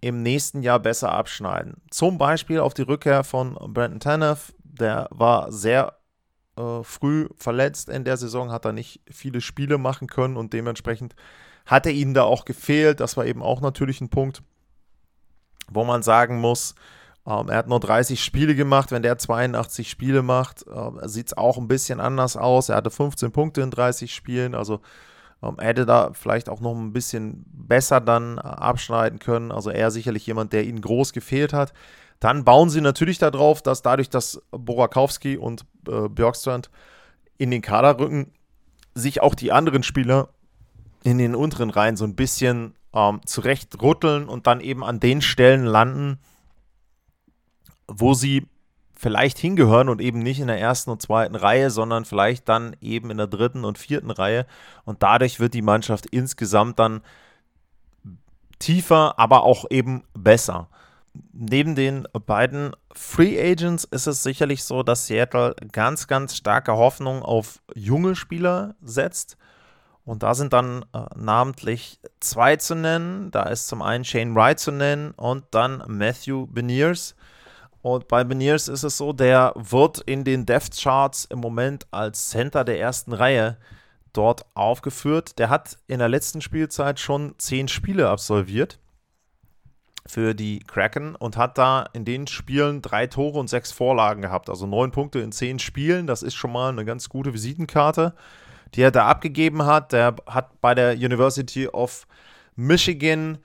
im 0.01 0.23
nächsten 0.23 0.63
Jahr 0.63 0.79
besser 0.79 1.13
abschneiden? 1.13 1.81
Zum 1.91 2.19
Beispiel 2.19 2.61
auf 2.61 2.75
die 2.75 2.83
Rückkehr 2.83 3.25
von 3.25 3.55
Brandon 3.55 4.01
Tanev, 4.01 4.53
der 4.79 5.09
war 5.11 5.53
sehr 5.53 5.99
äh, 6.57 6.83
früh 6.83 7.29
verletzt 7.37 7.89
in 7.89 8.05
der 8.05 8.17
Saison, 8.17 8.51
hat 8.51 8.65
er 8.65 8.73
nicht 8.73 9.01
viele 9.11 9.41
Spiele 9.41 9.79
machen 9.79 10.09
können 10.09 10.37
und 10.37 10.53
dementsprechend 10.53 11.15
hat 11.67 11.87
er 11.87 11.93
ihnen 11.93 12.15
da 12.15 12.23
auch 12.23 12.45
gefehlt. 12.45 13.01
Das 13.01 13.17
war 13.17 13.27
eben 13.27 13.43
auch 13.43 13.61
natürlich 13.61 14.01
ein 14.01 14.09
Punkt 14.09 14.43
wo 15.71 15.85
man 15.85 16.03
sagen 16.03 16.41
muss, 16.41 16.75
ähm, 17.27 17.49
er 17.49 17.59
hat 17.59 17.69
nur 17.69 17.81
30 17.81 18.23
Spiele 18.23 18.55
gemacht. 18.55 18.91
Wenn 18.91 19.03
der 19.03 19.19
82 19.19 19.91
Spiele 19.91 20.23
macht, 20.23 20.65
äh, 20.67 21.09
sieht 21.09 21.29
es 21.29 21.37
auch 21.37 21.59
ein 21.59 21.69
bisschen 21.69 22.01
anders 22.01 22.37
aus. 22.37 22.69
Er 22.69 22.77
hatte 22.77 22.91
15 22.91 23.33
Punkte 23.33 23.61
in 23.61 23.71
30 23.71 24.15
Spielen, 24.15 24.55
also 24.55 24.81
ähm, 25.43 25.57
er 25.59 25.69
hätte 25.69 25.87
da 25.87 26.11
vielleicht 26.15 26.49
auch 26.49 26.61
noch 26.61 26.75
ein 26.75 26.93
bisschen 26.93 27.45
besser 27.47 28.01
dann 28.01 28.39
äh, 28.39 28.41
abschneiden 28.41 29.19
können. 29.19 29.53
Also 29.53 29.71
er 29.71 29.91
sicherlich 29.91 30.27
jemand, 30.27 30.53
der 30.53 30.65
ihnen 30.65 30.81
groß 30.81 31.13
gefehlt 31.13 31.53
hat. 31.53 31.73
Dann 32.21 32.45
bauen 32.45 32.71
sie 32.71 32.81
natürlich 32.81 33.19
darauf, 33.19 33.63
dass 33.63 33.83
dadurch, 33.83 34.11
dass 34.11 34.43
Borakowski 34.51 35.37
und 35.37 35.65
äh, 35.89 36.09
Björkstrand 36.09 36.71
in 37.37 37.51
den 37.51 37.63
Kader 37.63 37.99
rücken, 37.99 38.33
sich 38.95 39.23
auch 39.23 39.35
die 39.35 39.53
anderen 39.53 39.83
Spieler 39.83 40.31
in 41.05 41.19
den 41.19 41.35
unteren 41.35 41.71
Reihen 41.71 41.97
so 41.97 42.05
ein 42.05 42.17
bisschen 42.17 42.75
ähm, 42.93 43.21
zurecht 43.25 43.81
rütteln 43.81 44.29
und 44.29 44.47
dann 44.47 44.61
eben 44.61 44.83
an 44.83 44.99
den 44.99 45.23
Stellen 45.23 45.65
landen, 45.65 46.19
wo 47.87 48.15
sie 48.15 48.47
vielleicht 48.97 49.39
hingehören 49.39 49.89
und 49.89 50.01
eben 50.01 50.19
nicht 50.19 50.41
in 50.41 50.49
der 50.49 50.61
ersten 50.61 50.91
und 50.91 51.01
zweiten 51.01 51.37
Reihe, 51.37 51.71
sondern 51.71 52.05
vielleicht 52.05 52.49
dann 52.49 52.75
eben 52.81 53.11
in 53.11 53.17
der 53.17 53.29
dritten 53.29 53.65
und 53.65 53.79
vierten 53.79 54.11
Reihe. 54.11 54.45
Und 54.85 55.05
dadurch 55.05 55.39
wird 55.39 55.55
die 55.55 55.63
Mannschaft 55.63 56.07
insgesamt 56.07 56.81
dann 56.81 57.03
tiefer, 58.59 59.17
aber 59.17 59.45
auch 59.45 59.67
eben 59.71 60.03
besser. 60.15 60.69
Neben 61.33 61.75
den 61.75 62.07
beiden 62.27 62.73
Free 62.93 63.41
Agents 63.41 63.85
ist 63.85 64.07
es 64.07 64.23
sicherlich 64.23 64.65
so, 64.65 64.83
dass 64.83 65.07
Seattle 65.07 65.55
ganz, 65.73 66.07
ganz 66.07 66.37
starke 66.37 66.77
Hoffnung 66.77 67.23
auf 67.23 67.61
junge 67.75 68.17
Spieler 68.17 68.75
setzt. 68.83 69.37
Und 70.05 70.23
da 70.23 70.35
sind 70.35 70.53
dann 70.53 70.85
äh, 70.95 71.01
namentlich 71.17 72.01
zwei 72.21 72.57
zu 72.57 72.75
nennen. 72.75 73.31
Da 73.31 73.43
ist 73.45 73.69
zum 73.69 73.83
einen 73.83 74.05
Shane 74.05 74.35
Wright 74.35 74.59
zu 74.59 74.73
nennen 74.73 75.13
und 75.13 75.45
dann 75.51 75.83
Matthew 75.87 76.47
Beniers. 76.47 77.15
Und 77.83 78.09
bei 78.09 78.25
Beniers 78.25 78.69
ist 78.69 78.85
es 78.85 78.97
so, 78.97 79.13
der 79.13 79.53
wird 79.55 80.01
in 80.01 80.25
den 80.25 80.47
Depth 80.47 80.81
Charts 80.81 81.27
im 81.27 81.41
Moment 81.41 81.87
als 81.91 82.31
Center 82.31 82.65
der 82.65 82.81
ersten 82.81 83.13
Reihe 83.13 83.59
dort 84.13 84.47
aufgeführt. 84.55 85.39
Der 85.39 85.51
hat 85.51 85.77
in 85.87 85.99
der 85.99 86.09
letzten 86.09 86.41
Spielzeit 86.41 86.99
schon 86.99 87.35
zehn 87.39 87.69
Spiele 87.69 88.09
absolviert 88.09 88.79
für 90.09 90.35
die 90.35 90.61
Kraken 90.61 91.15
und 91.15 91.37
hat 91.37 91.59
da 91.59 91.87
in 91.93 92.05
den 92.05 92.27
Spielen 92.27 92.83
drei 92.83 93.07
Tore 93.07 93.39
und 93.39 93.49
sechs 93.49 93.71
Vorlagen 93.71 94.23
gehabt. 94.23 94.49
Also 94.49 94.67
neun 94.67 94.91
Punkte 94.91 95.21
in 95.21 95.33
zehn 95.33 95.59
Spielen. 95.59 96.07
Das 96.07 96.23
ist 96.23 96.35
schon 96.35 96.51
mal 96.53 96.71
eine 96.71 96.85
ganz 96.85 97.09
gute 97.09 97.33
Visitenkarte 97.35 98.15
die 98.75 98.83
er 98.83 98.91
da 98.91 99.07
abgegeben 99.07 99.65
hat. 99.65 99.93
Der 99.93 100.17
hat 100.27 100.61
bei 100.61 100.75
der 100.75 100.95
University 100.95 101.69
of 101.69 102.07
Michigan 102.57 103.39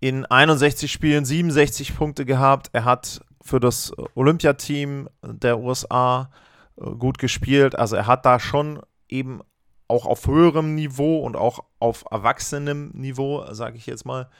in 0.00 0.26
61 0.26 0.90
Spielen 0.90 1.24
67 1.24 1.96
Punkte 1.96 2.24
gehabt. 2.24 2.70
Er 2.72 2.84
hat 2.84 3.20
für 3.42 3.60
das 3.60 3.92
Olympiateam 4.14 5.08
der 5.22 5.58
USA 5.58 6.30
äh, 6.76 6.90
gut 6.90 7.18
gespielt. 7.18 7.76
Also 7.78 7.96
er 7.96 8.06
hat 8.06 8.24
da 8.24 8.38
schon 8.38 8.80
eben 9.08 9.40
auch 9.88 10.06
auf 10.06 10.26
höherem 10.26 10.74
Niveau 10.74 11.18
und 11.18 11.36
auch 11.36 11.64
auf 11.78 12.04
erwachsenem 12.10 12.90
Niveau, 12.94 13.44
sage 13.52 13.76
ich 13.76 13.86
jetzt 13.86 14.06
mal, 14.06 14.30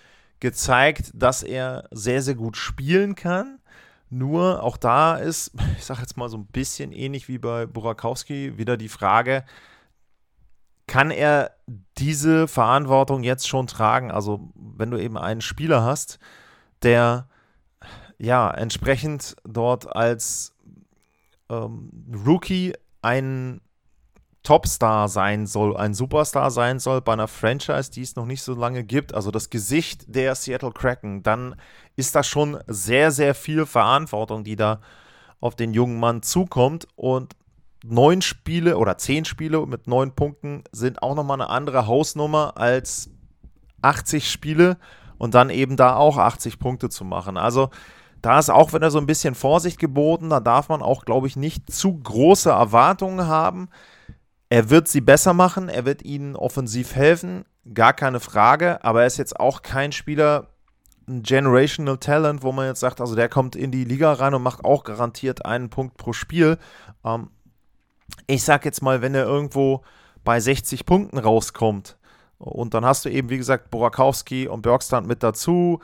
gezeigt, 0.42 1.12
dass 1.14 1.44
er 1.44 1.88
sehr, 1.92 2.20
sehr 2.20 2.34
gut 2.34 2.56
spielen 2.56 3.14
kann. 3.14 3.60
Nur 4.10 4.62
auch 4.62 4.76
da 4.76 5.16
ist, 5.16 5.52
ich 5.78 5.84
sage 5.84 6.00
jetzt 6.00 6.16
mal 6.16 6.28
so 6.28 6.36
ein 6.36 6.46
bisschen 6.46 6.92
ähnlich 6.92 7.28
wie 7.28 7.38
bei 7.38 7.64
Burakowski, 7.64 8.58
wieder 8.58 8.76
die 8.76 8.88
Frage, 8.88 9.44
kann 10.88 11.12
er 11.12 11.52
diese 11.96 12.48
Verantwortung 12.48 13.22
jetzt 13.22 13.48
schon 13.48 13.68
tragen? 13.68 14.10
Also 14.10 14.52
wenn 14.56 14.90
du 14.90 14.98
eben 14.98 15.16
einen 15.16 15.40
Spieler 15.40 15.84
hast, 15.84 16.18
der 16.82 17.28
ja 18.18 18.50
entsprechend 18.50 19.36
dort 19.44 19.94
als 19.94 20.54
ähm, 21.48 21.88
Rookie 22.26 22.74
ein 23.00 23.60
Topstar 24.42 25.08
sein 25.08 25.46
soll, 25.46 25.76
ein 25.76 25.94
Superstar 25.94 26.50
sein 26.50 26.80
soll 26.80 27.00
bei 27.00 27.12
einer 27.12 27.28
Franchise, 27.28 27.90
die 27.90 28.02
es 28.02 28.16
noch 28.16 28.26
nicht 28.26 28.42
so 28.42 28.54
lange 28.54 28.82
gibt, 28.82 29.14
also 29.14 29.30
das 29.30 29.50
Gesicht 29.50 30.14
der 30.14 30.34
Seattle 30.34 30.72
Kraken, 30.72 31.22
dann 31.22 31.54
ist 31.94 32.14
das 32.14 32.26
schon 32.26 32.58
sehr, 32.66 33.12
sehr 33.12 33.34
viel 33.34 33.66
Verantwortung, 33.66 34.42
die 34.42 34.56
da 34.56 34.80
auf 35.40 35.54
den 35.54 35.74
jungen 35.74 36.00
Mann 36.00 36.22
zukommt. 36.22 36.88
Und 36.96 37.36
neun 37.84 38.22
Spiele 38.22 38.78
oder 38.78 38.96
zehn 38.96 39.24
Spiele 39.24 39.66
mit 39.66 39.86
neun 39.86 40.14
Punkten 40.14 40.64
sind 40.72 41.02
auch 41.02 41.14
nochmal 41.14 41.40
eine 41.40 41.50
andere 41.50 41.86
Hausnummer 41.86 42.56
als 42.56 43.10
80 43.82 44.30
Spiele 44.30 44.78
und 45.18 45.34
dann 45.34 45.50
eben 45.50 45.76
da 45.76 45.96
auch 45.96 46.16
80 46.16 46.58
Punkte 46.58 46.88
zu 46.88 47.04
machen. 47.04 47.36
Also 47.36 47.70
da 48.22 48.38
ist 48.38 48.50
auch 48.50 48.72
wieder 48.72 48.90
so 48.90 48.98
ein 48.98 49.06
bisschen 49.06 49.34
Vorsicht 49.34 49.78
geboten. 49.78 50.30
Da 50.30 50.38
darf 50.38 50.68
man 50.68 50.80
auch, 50.80 51.04
glaube 51.04 51.26
ich, 51.26 51.34
nicht 51.34 51.72
zu 51.72 51.92
große 51.92 52.50
Erwartungen 52.50 53.26
haben. 53.26 53.68
Er 54.52 54.68
wird 54.68 54.86
sie 54.86 55.00
besser 55.00 55.32
machen, 55.32 55.70
er 55.70 55.86
wird 55.86 56.02
ihnen 56.02 56.36
offensiv 56.36 56.94
helfen, 56.94 57.46
gar 57.72 57.94
keine 57.94 58.20
Frage, 58.20 58.84
aber 58.84 59.00
er 59.00 59.06
ist 59.06 59.16
jetzt 59.16 59.40
auch 59.40 59.62
kein 59.62 59.92
Spieler, 59.92 60.48
ein 61.08 61.22
Generational 61.22 61.96
Talent, 61.96 62.42
wo 62.42 62.52
man 62.52 62.66
jetzt 62.66 62.80
sagt, 62.80 63.00
also 63.00 63.14
der 63.14 63.30
kommt 63.30 63.56
in 63.56 63.70
die 63.70 63.84
Liga 63.84 64.12
rein 64.12 64.34
und 64.34 64.42
macht 64.42 64.62
auch 64.62 64.84
garantiert 64.84 65.46
einen 65.46 65.70
Punkt 65.70 65.96
pro 65.96 66.12
Spiel. 66.12 66.58
Ähm, 67.02 67.30
ich 68.26 68.44
sag 68.44 68.66
jetzt 68.66 68.82
mal, 68.82 69.00
wenn 69.00 69.14
er 69.14 69.24
irgendwo 69.24 69.84
bei 70.22 70.38
60 70.38 70.84
Punkten 70.84 71.16
rauskommt 71.16 71.96
und 72.36 72.74
dann 72.74 72.84
hast 72.84 73.06
du 73.06 73.08
eben, 73.08 73.30
wie 73.30 73.38
gesagt, 73.38 73.70
Borakowski 73.70 74.48
und 74.48 74.60
Bergstrand 74.60 75.06
mit 75.06 75.22
dazu, 75.22 75.80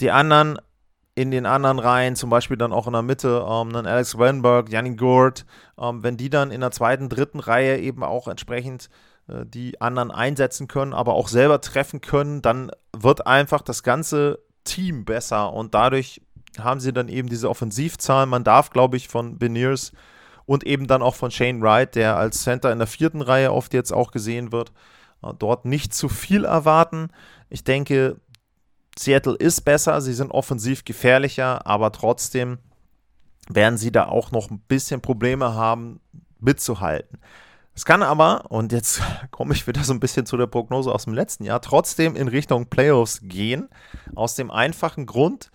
die 0.00 0.12
anderen 0.12 0.58
in 1.14 1.30
den 1.30 1.44
anderen 1.46 1.78
Reihen, 1.78 2.16
zum 2.16 2.30
Beispiel 2.30 2.56
dann 2.56 2.72
auch 2.72 2.86
in 2.86 2.94
der 2.94 3.02
Mitte, 3.02 3.46
ähm, 3.46 3.72
dann 3.72 3.86
Alex 3.86 4.18
Wenberg, 4.18 4.70
Janni 4.70 4.96
Gurt, 4.96 5.44
ähm, 5.78 6.02
wenn 6.02 6.16
die 6.16 6.30
dann 6.30 6.50
in 6.50 6.60
der 6.60 6.70
zweiten, 6.70 7.08
dritten 7.08 7.40
Reihe 7.40 7.78
eben 7.78 8.02
auch 8.02 8.28
entsprechend 8.28 8.88
äh, 9.28 9.44
die 9.44 9.80
anderen 9.80 10.10
einsetzen 10.10 10.68
können, 10.68 10.94
aber 10.94 11.14
auch 11.14 11.28
selber 11.28 11.60
treffen 11.60 12.00
können, 12.00 12.40
dann 12.40 12.70
wird 12.96 13.26
einfach 13.26 13.60
das 13.60 13.82
ganze 13.82 14.38
Team 14.64 15.04
besser 15.04 15.52
und 15.52 15.74
dadurch 15.74 16.22
haben 16.58 16.80
sie 16.80 16.92
dann 16.92 17.08
eben 17.08 17.28
diese 17.28 17.48
Offensivzahlen. 17.48 18.28
Man 18.28 18.44
darf, 18.44 18.70
glaube 18.70 18.96
ich, 18.96 19.08
von 19.08 19.38
Beniers 19.38 19.92
und 20.46 20.64
eben 20.64 20.86
dann 20.86 21.02
auch 21.02 21.14
von 21.14 21.30
Shane 21.30 21.62
Wright, 21.62 21.94
der 21.94 22.16
als 22.16 22.42
Center 22.42 22.72
in 22.72 22.78
der 22.78 22.86
vierten 22.86 23.22
Reihe 23.22 23.52
oft 23.52 23.74
jetzt 23.74 23.92
auch 23.92 24.12
gesehen 24.12 24.50
wird, 24.50 24.72
äh, 25.22 25.32
dort 25.38 25.66
nicht 25.66 25.92
zu 25.92 26.08
viel 26.08 26.44
erwarten. 26.44 27.08
Ich 27.50 27.64
denke, 27.64 28.16
Seattle 28.98 29.36
ist 29.36 29.62
besser, 29.62 30.00
sie 30.00 30.14
sind 30.14 30.30
offensiv 30.30 30.84
gefährlicher, 30.84 31.66
aber 31.66 31.92
trotzdem 31.92 32.58
werden 33.48 33.78
sie 33.78 33.90
da 33.90 34.06
auch 34.06 34.30
noch 34.30 34.50
ein 34.50 34.60
bisschen 34.60 35.00
Probleme 35.00 35.54
haben, 35.54 36.00
mitzuhalten. 36.38 37.18
Es 37.74 37.84
kann 37.86 38.02
aber, 38.02 38.50
und 38.50 38.72
jetzt 38.72 39.00
komme 39.30 39.54
ich 39.54 39.66
wieder 39.66 39.82
so 39.82 39.92
ein 39.92 40.00
bisschen 40.00 40.26
zu 40.26 40.36
der 40.36 40.46
Prognose 40.46 40.92
aus 40.92 41.04
dem 41.04 41.14
letzten 41.14 41.44
Jahr, 41.44 41.62
trotzdem 41.62 42.16
in 42.16 42.28
Richtung 42.28 42.66
Playoffs 42.66 43.20
gehen. 43.22 43.68
Aus 44.14 44.34
dem 44.34 44.50
einfachen 44.50 45.06
Grund, 45.06 45.50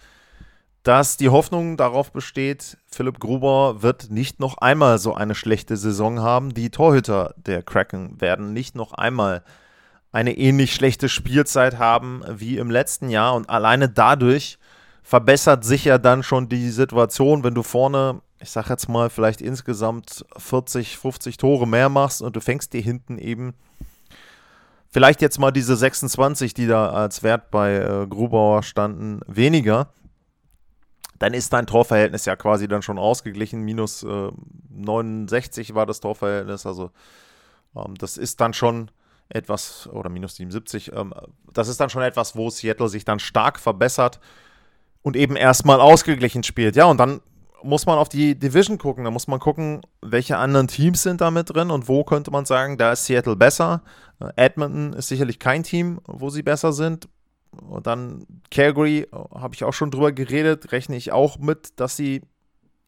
dass 0.83 1.17
die 1.17 1.29
Hoffnung 1.29 1.77
darauf 1.77 2.11
besteht, 2.11 2.77
Philipp 2.87 3.19
Gruber 3.19 3.83
wird 3.83 4.09
nicht 4.09 4.39
noch 4.39 4.57
einmal 4.57 4.97
so 4.99 5.13
eine 5.13 5.35
schlechte 5.35 5.77
Saison 5.77 6.21
haben. 6.21 6.53
Die 6.53 6.69
Torhüter 6.71 7.35
der 7.37 7.61
Kraken 7.61 8.19
werden 8.19 8.53
nicht 8.53 8.75
noch 8.75 8.93
einmal 8.93 9.43
eine 10.17 10.35
ähnlich 10.35 10.73
schlechte 10.73 11.09
Spielzeit 11.09 11.77
haben 11.77 12.23
wie 12.27 12.57
im 12.57 12.71
letzten 12.71 13.09
Jahr 13.11 13.35
und 13.35 13.51
alleine 13.51 13.87
dadurch 13.87 14.57
verbessert 15.03 15.63
sich 15.63 15.85
ja 15.85 15.99
dann 15.99 16.23
schon 16.23 16.49
die 16.49 16.71
Situation, 16.71 17.43
wenn 17.43 17.53
du 17.53 17.61
vorne, 17.61 18.21
ich 18.39 18.49
sag 18.49 18.67
jetzt 18.67 18.89
mal, 18.89 19.11
vielleicht 19.11 19.41
insgesamt 19.41 20.25
40, 20.35 20.97
50 20.97 21.37
Tore 21.37 21.67
mehr 21.67 21.89
machst 21.89 22.23
und 22.23 22.35
du 22.35 22.39
fängst 22.39 22.73
dir 22.73 22.81
hinten 22.81 23.19
eben 23.19 23.53
vielleicht 24.89 25.21
jetzt 25.21 25.37
mal 25.37 25.51
diese 25.51 25.75
26, 25.75 26.55
die 26.55 26.65
da 26.65 26.89
als 26.89 27.21
Wert 27.21 27.51
bei 27.51 27.75
äh, 27.75 28.07
Grubauer 28.07 28.63
standen, 28.63 29.19
weniger. 29.27 29.89
Dann 31.19 31.35
ist 31.35 31.53
dein 31.53 31.67
Torverhältnis 31.67 32.25
ja 32.25 32.35
quasi 32.35 32.67
dann 32.67 32.81
schon 32.81 32.97
ausgeglichen. 32.97 33.61
Minus 33.61 34.01
äh, 34.01 34.31
69 34.71 35.75
war 35.75 35.85
das 35.85 35.99
Torverhältnis. 35.99 36.65
Also 36.65 36.89
ähm, 37.75 37.93
das 37.99 38.17
ist 38.17 38.41
dann 38.41 38.53
schon 38.53 38.89
etwas, 39.29 39.89
oder 39.91 40.09
minus 40.09 40.35
77, 40.35 40.93
ähm, 40.93 41.13
das 41.51 41.67
ist 41.67 41.79
dann 41.79 41.89
schon 41.89 42.01
etwas, 42.01 42.35
wo 42.35 42.49
Seattle 42.49 42.89
sich 42.89 43.05
dann 43.05 43.19
stark 43.19 43.59
verbessert 43.59 44.19
und 45.01 45.15
eben 45.15 45.35
erstmal 45.35 45.81
ausgeglichen 45.81 46.43
spielt. 46.43 46.75
Ja, 46.75 46.85
und 46.85 46.97
dann 46.97 47.21
muss 47.63 47.85
man 47.85 47.97
auf 47.97 48.09
die 48.09 48.37
Division 48.37 48.77
gucken. 48.77 49.03
Da 49.03 49.11
muss 49.11 49.27
man 49.27 49.39
gucken, 49.39 49.81
welche 50.01 50.37
anderen 50.37 50.67
Teams 50.67 51.03
sind 51.03 51.21
da 51.21 51.31
mit 51.31 51.53
drin 51.53 51.71
und 51.71 51.87
wo 51.87 52.03
könnte 52.03 52.31
man 52.31 52.45
sagen, 52.45 52.77
da 52.77 52.93
ist 52.93 53.05
Seattle 53.05 53.35
besser. 53.35 53.81
Äh, 54.19 54.31
Edmonton 54.35 54.93
ist 54.93 55.07
sicherlich 55.07 55.39
kein 55.39 55.63
Team, 55.63 55.99
wo 56.05 56.29
sie 56.29 56.43
besser 56.43 56.71
sind. 56.71 57.09
Und 57.67 57.87
dann 57.87 58.25
Calgary, 58.51 58.99
äh, 59.01 59.07
habe 59.11 59.55
ich 59.55 59.63
auch 59.63 59.73
schon 59.73 59.91
drüber 59.91 60.11
geredet, 60.11 60.71
rechne 60.71 60.95
ich 60.95 61.11
auch 61.11 61.39
mit, 61.39 61.79
dass 61.79 61.95
sie 61.95 62.21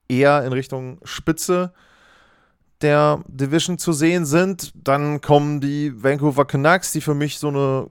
eher 0.07 0.43
in 0.43 0.53
Richtung 0.53 0.99
Spitze 1.03 1.73
äh, 1.73 1.88
der 2.81 3.21
Division 3.27 3.77
zu 3.77 3.93
sehen 3.93 4.25
sind. 4.25 4.71
Dann 4.75 5.21
kommen 5.21 5.61
die 5.61 5.91
Vancouver 6.01 6.45
Canucks, 6.45 6.91
die 6.91 7.01
für 7.01 7.13
mich 7.13 7.39
so 7.39 7.49
eine 7.49 7.87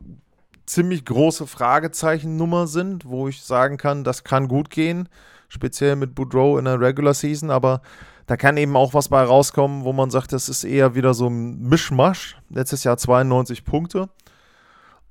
ziemlich 0.66 1.04
große 1.04 1.46
Fragezeichennummer 1.46 2.66
sind, 2.66 3.04
wo 3.06 3.28
ich 3.28 3.42
sagen 3.42 3.76
kann, 3.76 4.04
das 4.04 4.24
kann 4.24 4.48
gut 4.48 4.70
gehen, 4.70 5.08
speziell 5.48 5.96
mit 5.96 6.14
Boudreau 6.14 6.58
in 6.58 6.66
der 6.66 6.80
Regular 6.80 7.14
Season, 7.14 7.50
aber 7.50 7.80
da 8.26 8.36
kann 8.36 8.58
eben 8.58 8.76
auch 8.76 8.92
was 8.92 9.08
bei 9.08 9.22
rauskommen, 9.22 9.84
wo 9.84 9.94
man 9.94 10.10
sagt, 10.10 10.34
das 10.34 10.50
ist 10.50 10.64
eher 10.64 10.94
wieder 10.94 11.14
so 11.14 11.28
ein 11.28 11.62
Mischmasch. 11.62 12.36
Letztes 12.50 12.84
Jahr 12.84 12.98
92 12.98 13.64
Punkte. 13.64 14.10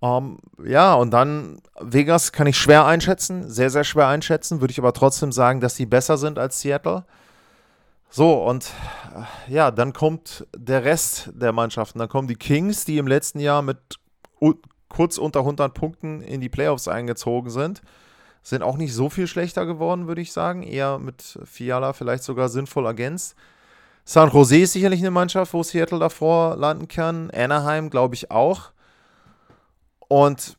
Ähm, 0.04 0.38
ja, 0.64 0.94
und 0.94 1.10
dann 1.12 1.60
Vegas 1.80 2.32
kann 2.32 2.46
ich 2.46 2.58
schwer 2.58 2.86
einschätzen, 2.86 3.50
sehr, 3.50 3.72
sehr 3.72 3.84
schwer 3.84 4.08
einschätzen, 4.08 4.62
würde 4.62 4.72
ich 4.72 4.78
aber 4.78 4.94
trotzdem 4.94 5.32
sagen, 5.32 5.62
dass 5.62 5.76
sie 5.76 5.88
besser 5.88 6.18
sind 6.18 6.38
als 6.38 6.62
Seattle. 6.62 7.06
So, 8.10 8.44
und 8.44 8.72
äh, 9.16 9.54
ja, 9.54 9.72
dann 9.72 9.94
kommt 9.94 10.48
der 10.56 10.84
Rest 10.84 11.30
der 11.34 11.52
Mannschaften. 11.52 12.00
Dann 12.00 12.10
kommen 12.10 12.28
die 12.28 12.36
Kings, 12.36 12.86
die 12.86 12.98
im 12.98 13.08
letzten 13.08 13.40
Jahr 13.40 13.62
mit 13.62 13.78
kurz 14.90 15.18
unter 15.18 15.40
100 15.40 15.74
Punkten 15.74 16.22
in 16.22 16.42
die 16.42 16.50
Playoffs 16.50 16.88
eingezogen 16.88 17.50
sind. 17.50 17.82
Sind 18.42 18.64
auch 18.64 18.78
nicht 18.78 18.94
so 18.94 19.10
viel 19.10 19.28
schlechter 19.28 19.66
geworden, 19.66 20.08
würde 20.08 20.22
ich 20.22 20.32
sagen. 20.32 20.64
Eher 20.64 21.00
mit 21.00 21.40
Fiala 21.44 21.94
vielleicht 21.94 22.24
sogar 22.24 22.50
sinnvoll 22.50 22.86
ergänzt. 22.86 23.36
San 24.06 24.32
Jose 24.32 24.60
ist 24.60 24.72
sicherlich 24.72 25.02
eine 25.02 25.12
Mannschaft, 25.12 25.54
wo 25.54 25.64
Seattle 25.64 26.00
davor 26.00 26.56
landen 26.56 26.88
kann. 26.88 27.30
Anaheim, 27.32 27.90
glaube 27.90 28.16
ich, 28.16 28.32
auch. 28.32 28.72
Und 30.08 30.58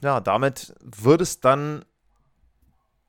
ja, 0.00 0.20
damit 0.20 0.74
wird 0.80 1.20
es 1.20 1.40
dann 1.40 1.84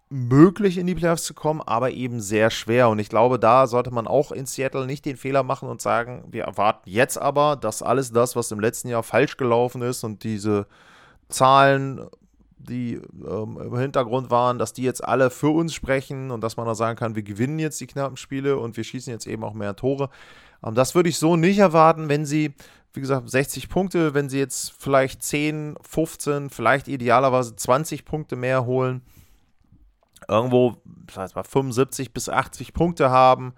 möglich, 0.09 0.77
in 0.77 0.87
die 0.87 0.95
Playoffs 0.95 1.23
zu 1.23 1.33
kommen, 1.33 1.61
aber 1.61 1.91
eben 1.91 2.21
sehr 2.21 2.51
schwer. 2.51 2.89
Und 2.89 2.99
ich 2.99 3.09
glaube, 3.09 3.39
da 3.39 3.67
sollte 3.67 3.91
man 3.91 4.07
auch 4.07 4.31
in 4.31 4.45
Seattle 4.45 4.85
nicht 4.85 5.05
den 5.05 5.17
Fehler 5.17 5.43
machen 5.43 5.67
und 5.67 5.81
sagen, 5.81 6.23
wir 6.29 6.43
erwarten 6.43 6.89
jetzt 6.89 7.17
aber, 7.17 7.55
dass 7.55 7.81
alles 7.81 8.11
das, 8.11 8.35
was 8.35 8.51
im 8.51 8.59
letzten 8.59 8.89
Jahr 8.89 9.03
falsch 9.03 9.37
gelaufen 9.37 9.81
ist 9.81 10.03
und 10.03 10.23
diese 10.23 10.67
Zahlen, 11.27 12.07
die 12.57 13.01
ähm, 13.27 13.59
im 13.59 13.77
Hintergrund 13.77 14.29
waren, 14.29 14.59
dass 14.59 14.73
die 14.73 14.83
jetzt 14.83 15.03
alle 15.03 15.29
für 15.31 15.49
uns 15.49 15.73
sprechen 15.73 16.29
und 16.31 16.41
dass 16.41 16.57
man 16.57 16.67
da 16.67 16.75
sagen 16.75 16.97
kann, 16.97 17.15
wir 17.15 17.23
gewinnen 17.23 17.59
jetzt 17.59 17.81
die 17.81 17.87
knappen 17.87 18.17
Spiele 18.17 18.57
und 18.57 18.77
wir 18.77 18.83
schießen 18.83 19.11
jetzt 19.11 19.27
eben 19.27 19.43
auch 19.43 19.53
mehr 19.53 19.75
Tore. 19.75 20.09
Ähm, 20.63 20.75
das 20.75 20.93
würde 20.93 21.09
ich 21.09 21.17
so 21.17 21.35
nicht 21.35 21.57
erwarten, 21.57 22.09
wenn 22.09 22.25
sie, 22.25 22.53
wie 22.93 23.01
gesagt, 23.01 23.27
60 23.27 23.69
Punkte, 23.69 24.13
wenn 24.13 24.29
sie 24.29 24.37
jetzt 24.37 24.73
vielleicht 24.77 25.23
10, 25.23 25.77
15, 25.81 26.51
vielleicht 26.51 26.87
idealerweise 26.87 27.55
20 27.55 28.05
Punkte 28.05 28.35
mehr 28.35 28.67
holen 28.67 29.01
irgendwo, 30.27 30.77
das 31.07 31.17
heißt 31.17 31.35
mal 31.35 31.43
75 31.43 32.13
bis 32.13 32.29
80 32.29 32.73
Punkte 32.73 33.09
haben, 33.09 33.53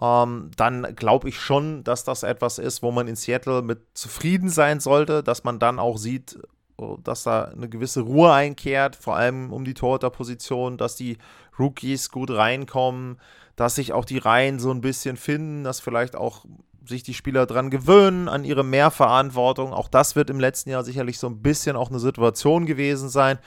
ähm, 0.00 0.50
dann 0.56 0.94
glaube 0.94 1.28
ich 1.28 1.40
schon, 1.40 1.84
dass 1.84 2.04
das 2.04 2.22
etwas 2.22 2.58
ist, 2.58 2.82
wo 2.82 2.90
man 2.90 3.08
in 3.08 3.16
Seattle 3.16 3.62
mit 3.62 3.80
zufrieden 3.94 4.48
sein 4.48 4.80
sollte, 4.80 5.22
dass 5.22 5.44
man 5.44 5.58
dann 5.58 5.78
auch 5.78 5.96
sieht, 5.96 6.38
oh, 6.76 6.98
dass 7.02 7.22
da 7.22 7.44
eine 7.44 7.68
gewisse 7.68 8.02
Ruhe 8.02 8.32
einkehrt, 8.32 8.96
vor 8.96 9.16
allem 9.16 9.52
um 9.52 9.64
die 9.64 9.74
Torhüterposition, 9.74 10.76
dass 10.76 10.96
die 10.96 11.18
Rookies 11.58 12.10
gut 12.10 12.30
reinkommen, 12.30 13.18
dass 13.56 13.76
sich 13.76 13.94
auch 13.94 14.04
die 14.04 14.18
Reihen 14.18 14.58
so 14.58 14.70
ein 14.70 14.82
bisschen 14.82 15.16
finden, 15.16 15.64
dass 15.64 15.80
vielleicht 15.80 16.14
auch 16.14 16.44
sich 16.88 17.02
die 17.02 17.14
Spieler 17.14 17.46
dran 17.46 17.70
gewöhnen, 17.70 18.28
an 18.28 18.44
ihre 18.44 18.64
Mehrverantwortung. 18.64 19.72
Auch 19.72 19.88
das 19.88 20.14
wird 20.14 20.30
im 20.30 20.38
letzten 20.38 20.70
Jahr 20.70 20.84
sicherlich 20.84 21.18
so 21.18 21.26
ein 21.26 21.42
bisschen 21.42 21.74
auch 21.74 21.90
eine 21.90 21.98
Situation 21.98 22.66
gewesen 22.66 23.08
sein, 23.08 23.38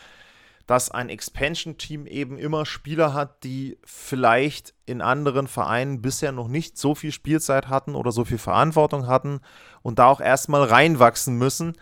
dass 0.69 0.91
ein 0.91 1.09
Expansion-Team 1.09 2.05
eben 2.05 2.37
immer 2.37 2.63
Spieler 2.63 3.15
hat, 3.15 3.43
die 3.43 3.79
vielleicht 3.83 4.75
in 4.85 5.01
anderen 5.01 5.47
Vereinen 5.47 5.99
bisher 5.99 6.31
noch 6.31 6.47
nicht 6.47 6.77
so 6.77 6.93
viel 6.93 7.11
Spielzeit 7.11 7.69
hatten 7.69 7.95
oder 7.95 8.11
so 8.11 8.23
viel 8.23 8.37
Verantwortung 8.37 9.07
hatten 9.07 9.39
und 9.81 9.97
da 9.97 10.05
auch 10.05 10.21
erstmal 10.21 10.61
reinwachsen 10.61 11.39
müssen. 11.39 11.73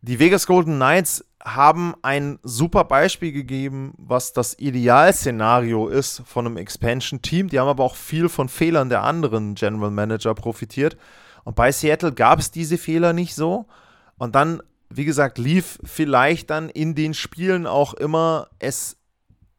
Die 0.00 0.18
Vegas 0.18 0.48
Golden 0.48 0.74
Knights 0.74 1.24
haben 1.44 1.94
ein 2.02 2.40
super 2.42 2.82
Beispiel 2.82 3.30
gegeben, 3.30 3.94
was 3.98 4.32
das 4.32 4.58
Idealszenario 4.58 5.86
ist 5.86 6.22
von 6.26 6.46
einem 6.46 6.56
Expansion-Team. 6.56 7.50
Die 7.50 7.60
haben 7.60 7.68
aber 7.68 7.84
auch 7.84 7.94
viel 7.94 8.28
von 8.28 8.48
Fehlern 8.48 8.88
der 8.88 9.04
anderen 9.04 9.54
General 9.54 9.92
Manager 9.92 10.34
profitiert. 10.34 10.96
Und 11.44 11.54
bei 11.54 11.70
Seattle 11.70 12.12
gab 12.12 12.40
es 12.40 12.50
diese 12.50 12.78
Fehler 12.78 13.12
nicht 13.12 13.36
so. 13.36 13.66
Und 14.18 14.34
dann, 14.34 14.60
wie 14.96 15.04
gesagt, 15.04 15.38
lief 15.38 15.78
vielleicht 15.84 16.50
dann 16.50 16.68
in 16.68 16.94
den 16.94 17.14
Spielen 17.14 17.66
auch 17.66 17.94
immer 17.94 18.48
es 18.58 18.96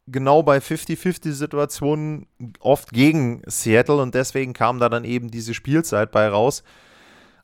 genau 0.08 0.44
bei 0.44 0.58
50-50-Situationen 0.58 2.28
oft 2.60 2.92
gegen 2.92 3.42
Seattle. 3.48 4.02
Und 4.02 4.16
deswegen 4.16 4.54
kam 4.54 4.80
da 4.80 4.90
dann 4.90 5.06
eben 5.06 5.32
diese 5.32 5.54
Spielzeit 5.54 6.12
bei 6.12 6.28
raus 6.28 6.64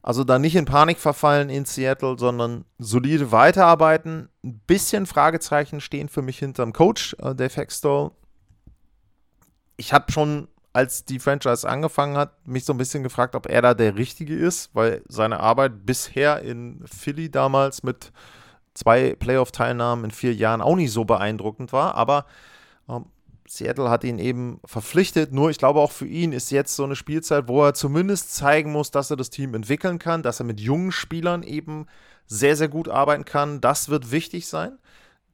also 0.01 0.23
da 0.23 0.39
nicht 0.39 0.55
in 0.55 0.65
Panik 0.65 0.97
verfallen 0.97 1.49
in 1.49 1.65
Seattle, 1.65 2.17
sondern 2.17 2.65
solide 2.77 3.31
weiterarbeiten. 3.31 4.29
Ein 4.43 4.59
bisschen 4.65 5.05
Fragezeichen 5.05 5.81
stehen 5.81 6.07
für 6.07 6.21
mich 6.21 6.39
hinterm 6.39 6.73
Coach, 6.73 7.15
äh, 7.19 7.35
Dave 7.35 7.55
Hextall. 7.55 8.11
Ich 9.75 9.93
habe 9.93 10.11
schon, 10.11 10.47
als 10.73 11.05
die 11.05 11.19
Franchise 11.19 11.67
angefangen 11.67 12.17
hat, 12.17 12.47
mich 12.47 12.65
so 12.65 12.73
ein 12.73 12.77
bisschen 12.77 13.03
gefragt, 13.03 13.35
ob 13.35 13.47
er 13.47 13.61
da 13.61 13.73
der 13.73 13.95
Richtige 13.95 14.35
ist, 14.35 14.69
weil 14.73 15.01
seine 15.07 15.39
Arbeit 15.39 15.85
bisher 15.85 16.41
in 16.41 16.83
Philly 16.85 17.31
damals 17.31 17.83
mit 17.83 18.11
zwei 18.73 19.15
Playoff-Teilnahmen 19.15 20.05
in 20.05 20.11
vier 20.11 20.33
Jahren 20.33 20.61
auch 20.61 20.75
nicht 20.75 20.91
so 20.91 21.05
beeindruckend 21.05 21.73
war. 21.73 21.95
Aber 21.95 22.25
ähm, 22.87 23.05
Seattle 23.47 23.89
hat 23.89 24.03
ihn 24.03 24.19
eben 24.19 24.59
verpflichtet. 24.63 25.33
Nur 25.33 25.49
ich 25.49 25.57
glaube 25.57 25.79
auch 25.79 25.91
für 25.91 26.05
ihn 26.05 26.31
ist 26.31 26.51
jetzt 26.51 26.75
so 26.75 26.83
eine 26.83 26.95
Spielzeit, 26.95 27.47
wo 27.47 27.63
er 27.63 27.73
zumindest 27.73 28.35
zeigen 28.35 28.71
muss, 28.71 28.91
dass 28.91 29.09
er 29.09 29.17
das 29.17 29.31
Team 29.31 29.55
entwickeln 29.55 29.97
kann, 29.97 30.21
dass 30.21 30.39
er 30.39 30.45
mit 30.45 30.59
jungen 30.59 30.91
Spielern 30.91 31.41
eben 31.41 31.87
sehr, 32.27 32.55
sehr 32.55 32.69
gut 32.69 32.89
arbeiten 32.89 33.25
kann. 33.25 33.59
Das 33.59 33.89
wird 33.89 34.11
wichtig 34.11 34.47
sein. 34.47 34.77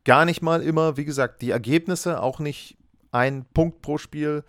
Gar 0.05 0.23
nicht 0.23 0.41
mal 0.41 0.61
immer, 0.61 0.95
wie 0.95 1.05
gesagt, 1.05 1.41
die 1.41 1.49
Ergebnisse, 1.49 2.21
auch 2.21 2.39
nicht 2.39 2.77
ein 3.11 3.45
Punkt 3.53 3.81
pro 3.81 3.97
Spiel 3.97 4.43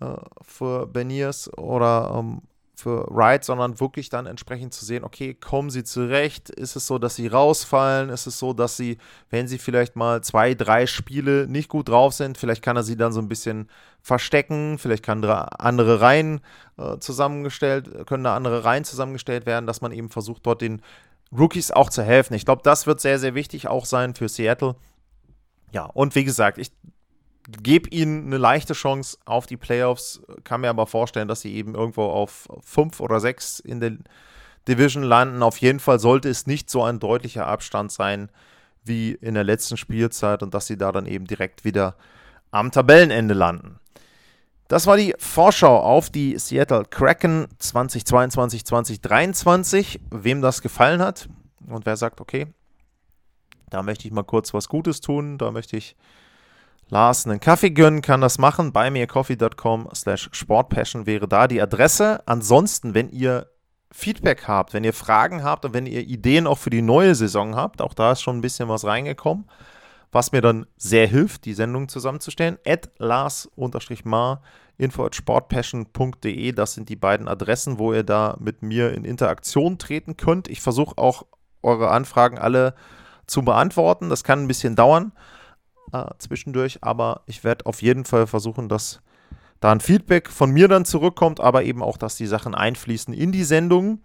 äh, 0.00 0.16
für 0.42 0.86
Beniers 0.86 1.52
oder 1.56 2.14
ähm, 2.18 2.42
für 2.78 3.06
Wright, 3.08 3.42
sondern 3.42 3.80
wirklich 3.80 4.10
dann 4.10 4.26
entsprechend 4.26 4.74
zu 4.74 4.84
sehen, 4.84 5.02
okay, 5.02 5.32
kommen 5.32 5.70
sie 5.70 5.82
zurecht? 5.82 6.50
Ist 6.50 6.76
es 6.76 6.86
so, 6.86 6.98
dass 6.98 7.14
sie 7.14 7.26
rausfallen? 7.26 8.10
Ist 8.10 8.26
es 8.26 8.38
so, 8.38 8.52
dass 8.52 8.76
sie, 8.76 8.98
wenn 9.30 9.48
sie 9.48 9.56
vielleicht 9.56 9.96
mal 9.96 10.22
zwei, 10.22 10.54
drei 10.54 10.86
Spiele 10.86 11.46
nicht 11.48 11.70
gut 11.70 11.88
drauf 11.88 12.12
sind, 12.12 12.36
vielleicht 12.36 12.62
kann 12.62 12.76
er 12.76 12.82
sie 12.82 12.96
dann 12.96 13.12
so 13.12 13.20
ein 13.20 13.28
bisschen 13.28 13.70
verstecken, 14.02 14.76
vielleicht 14.78 15.02
kann 15.02 15.24
andere 15.24 16.02
Reihen 16.02 16.40
äh, 16.76 16.98
zusammengestellt, 16.98 18.06
können 18.06 18.24
da 18.24 18.36
andere 18.36 18.64
Reihen 18.64 18.84
zusammengestellt 18.84 19.46
werden, 19.46 19.66
dass 19.66 19.80
man 19.80 19.92
eben 19.92 20.10
versucht, 20.10 20.44
dort 20.44 20.60
den 20.60 20.82
Rookies 21.36 21.70
auch 21.70 21.88
zu 21.88 22.02
helfen. 22.02 22.34
Ich 22.34 22.44
glaube, 22.44 22.60
das 22.62 22.86
wird 22.86 23.00
sehr, 23.00 23.18
sehr 23.18 23.34
wichtig 23.34 23.68
auch 23.68 23.86
sein 23.86 24.14
für 24.14 24.28
Seattle. 24.28 24.76
Ja, 25.72 25.86
und 25.86 26.14
wie 26.14 26.24
gesagt, 26.24 26.58
ich 26.58 26.72
gebe 27.48 27.88
ihnen 27.90 28.26
eine 28.26 28.38
leichte 28.38 28.72
Chance 28.72 29.18
auf 29.24 29.46
die 29.46 29.56
Playoffs, 29.56 30.20
kann 30.44 30.62
mir 30.62 30.70
aber 30.70 30.86
vorstellen, 30.86 31.28
dass 31.28 31.40
sie 31.40 31.54
eben 31.54 31.74
irgendwo 31.74 32.04
auf 32.04 32.48
fünf 32.60 33.00
oder 33.00 33.20
sechs 33.20 33.60
in 33.60 33.80
der 33.80 33.92
Division 34.68 35.04
landen. 35.04 35.42
Auf 35.42 35.58
jeden 35.58 35.80
Fall 35.80 35.98
sollte 35.98 36.28
es 36.28 36.46
nicht 36.46 36.68
so 36.70 36.82
ein 36.82 36.98
deutlicher 36.98 37.46
Abstand 37.46 37.92
sein 37.92 38.30
wie 38.84 39.12
in 39.12 39.34
der 39.34 39.44
letzten 39.44 39.76
Spielzeit 39.76 40.42
und 40.42 40.54
dass 40.54 40.66
sie 40.66 40.78
da 40.78 40.92
dann 40.92 41.06
eben 41.06 41.26
direkt 41.26 41.64
wieder 41.64 41.96
am 42.50 42.70
Tabellenende 42.70 43.34
landen. 43.34 43.78
Das 44.68 44.88
war 44.88 44.96
die 44.96 45.14
Vorschau 45.18 45.78
auf 45.78 46.10
die 46.10 46.36
Seattle 46.38 46.84
Kraken 46.84 47.46
2022-2023. 47.60 50.00
Wem 50.10 50.42
das 50.42 50.62
gefallen 50.62 51.00
hat 51.00 51.28
und 51.68 51.86
wer 51.86 51.96
sagt, 51.96 52.20
okay, 52.20 52.48
da 53.70 53.84
möchte 53.84 54.08
ich 54.08 54.12
mal 54.12 54.24
kurz 54.24 54.52
was 54.54 54.68
Gutes 54.68 55.00
tun, 55.00 55.38
da 55.38 55.52
möchte 55.52 55.76
ich 55.76 55.94
Lars 56.88 57.26
einen 57.26 57.40
Kaffee 57.40 57.70
gönnen, 57.70 58.00
kann 58.00 58.20
das 58.20 58.38
machen. 58.38 58.72
Bei 58.72 58.90
mircoffee.com 58.90 59.88
slash 59.94 60.28
sportpassion 60.32 61.06
wäre 61.06 61.26
da 61.26 61.48
die 61.48 61.60
Adresse. 61.60 62.22
Ansonsten, 62.26 62.94
wenn 62.94 63.10
ihr 63.10 63.48
Feedback 63.90 64.46
habt, 64.46 64.72
wenn 64.72 64.84
ihr 64.84 64.92
Fragen 64.92 65.42
habt 65.42 65.64
und 65.64 65.74
wenn 65.74 65.86
ihr 65.86 66.02
Ideen 66.02 66.46
auch 66.46 66.58
für 66.58 66.70
die 66.70 66.82
neue 66.82 67.14
Saison 67.14 67.56
habt, 67.56 67.82
auch 67.82 67.94
da 67.94 68.12
ist 68.12 68.22
schon 68.22 68.38
ein 68.38 68.42
bisschen 68.42 68.68
was 68.68 68.84
reingekommen, 68.84 69.48
was 70.12 70.30
mir 70.30 70.42
dann 70.42 70.66
sehr 70.76 71.08
hilft, 71.08 71.44
die 71.44 71.54
Sendung 71.54 71.88
zusammenzustellen. 71.88 72.58
At 72.64 72.90
Lars-Mar, 72.98 74.42
info 74.78 75.06
at 75.06 75.16
sportpassion.de, 75.16 76.52
das 76.52 76.74
sind 76.74 76.88
die 76.88 76.96
beiden 76.96 77.26
Adressen, 77.26 77.80
wo 77.80 77.92
ihr 77.94 78.04
da 78.04 78.36
mit 78.38 78.62
mir 78.62 78.92
in 78.92 79.04
Interaktion 79.04 79.78
treten 79.78 80.16
könnt. 80.16 80.46
Ich 80.46 80.60
versuche 80.60 80.98
auch 80.98 81.24
eure 81.62 81.90
Anfragen 81.90 82.38
alle 82.38 82.74
zu 83.26 83.42
beantworten. 83.42 84.08
Das 84.08 84.22
kann 84.22 84.44
ein 84.44 84.48
bisschen 84.48 84.76
dauern 84.76 85.12
äh, 85.92 86.04
zwischendurch, 86.18 86.78
aber 86.82 87.22
ich 87.26 87.44
werde 87.44 87.66
auf 87.66 87.82
jeden 87.82 88.04
Fall 88.04 88.26
versuchen, 88.26 88.68
dass 88.68 89.00
da 89.60 89.72
ein 89.72 89.80
Feedback 89.80 90.30
von 90.30 90.50
mir 90.50 90.68
dann 90.68 90.84
zurückkommt, 90.84 91.40
aber 91.40 91.64
eben 91.64 91.82
auch, 91.82 91.96
dass 91.96 92.16
die 92.16 92.26
Sachen 92.26 92.54
einfließen 92.54 93.14
in 93.14 93.32
die 93.32 93.44
Sendung. 93.44 94.02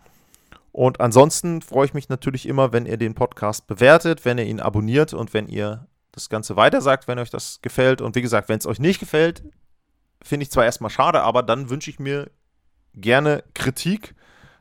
Und 0.71 1.01
ansonsten 1.01 1.61
freue 1.61 1.85
ich 1.85 1.93
mich 1.93 2.07
natürlich 2.07 2.47
immer, 2.47 2.71
wenn 2.71 2.85
ihr 2.85 2.97
den 2.97 3.15
Podcast 3.15 3.67
bewertet, 3.67 4.23
wenn 4.23 4.37
ihr 4.37 4.45
ihn 4.45 4.61
abonniert 4.61 5.13
und 5.13 5.33
wenn 5.33 5.47
ihr 5.47 5.87
das 6.13 6.29
Ganze 6.29 6.55
weitersagt, 6.55 7.07
wenn 7.07 7.19
euch 7.19 7.29
das 7.29 7.61
gefällt. 7.61 8.01
Und 8.01 8.15
wie 8.15 8.21
gesagt, 8.21 8.47
wenn 8.49 8.59
es 8.59 8.65
euch 8.65 8.79
nicht 8.79 8.99
gefällt, 8.99 9.43
finde 10.23 10.43
ich 10.43 10.51
zwar 10.51 10.65
erstmal 10.65 10.89
schade, 10.89 11.21
aber 11.23 11.43
dann 11.43 11.69
wünsche 11.69 11.89
ich 11.89 11.99
mir 11.99 12.31
gerne 12.93 13.43
Kritik, 13.53 14.15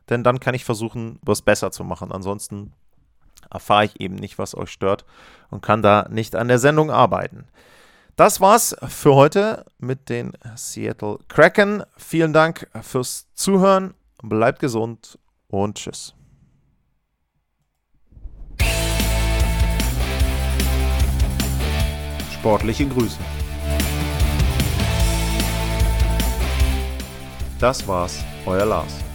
denn 0.09 0.25
dann 0.25 0.41
kann 0.41 0.55
ich 0.55 0.65
versuchen, 0.65 1.19
was 1.23 1.43
besser 1.43 1.71
zu 1.71 1.85
machen. 1.85 2.11
Ansonsten 2.11 2.73
erfahre 3.51 3.85
ich 3.85 4.01
eben 4.01 4.15
nicht, 4.15 4.39
was 4.39 4.55
euch 4.55 4.71
stört 4.71 5.05
und 5.51 5.63
kann 5.63 5.83
da 5.83 6.07
nicht 6.11 6.37
an 6.37 6.49
der 6.49 6.59
Sendung 6.59 6.91
arbeiten. 6.91 7.47
Das 8.17 8.41
war's 8.41 8.77
für 8.89 9.15
heute 9.15 9.65
mit 9.79 10.09
den 10.09 10.33
Seattle 10.55 11.19
Kraken. 11.29 11.83
Vielen 11.97 12.33
Dank 12.33 12.69
fürs 12.83 13.27
Zuhören, 13.35 13.95
bleibt 14.23 14.61
gesund 14.61 15.19
und 15.49 15.79
tschüss. 15.79 16.15
Sportliche 22.35 22.87
Grüße. 22.87 23.19
Das 27.59 27.87
war's, 27.87 28.25
euer 28.47 28.65
Lars. 28.65 29.10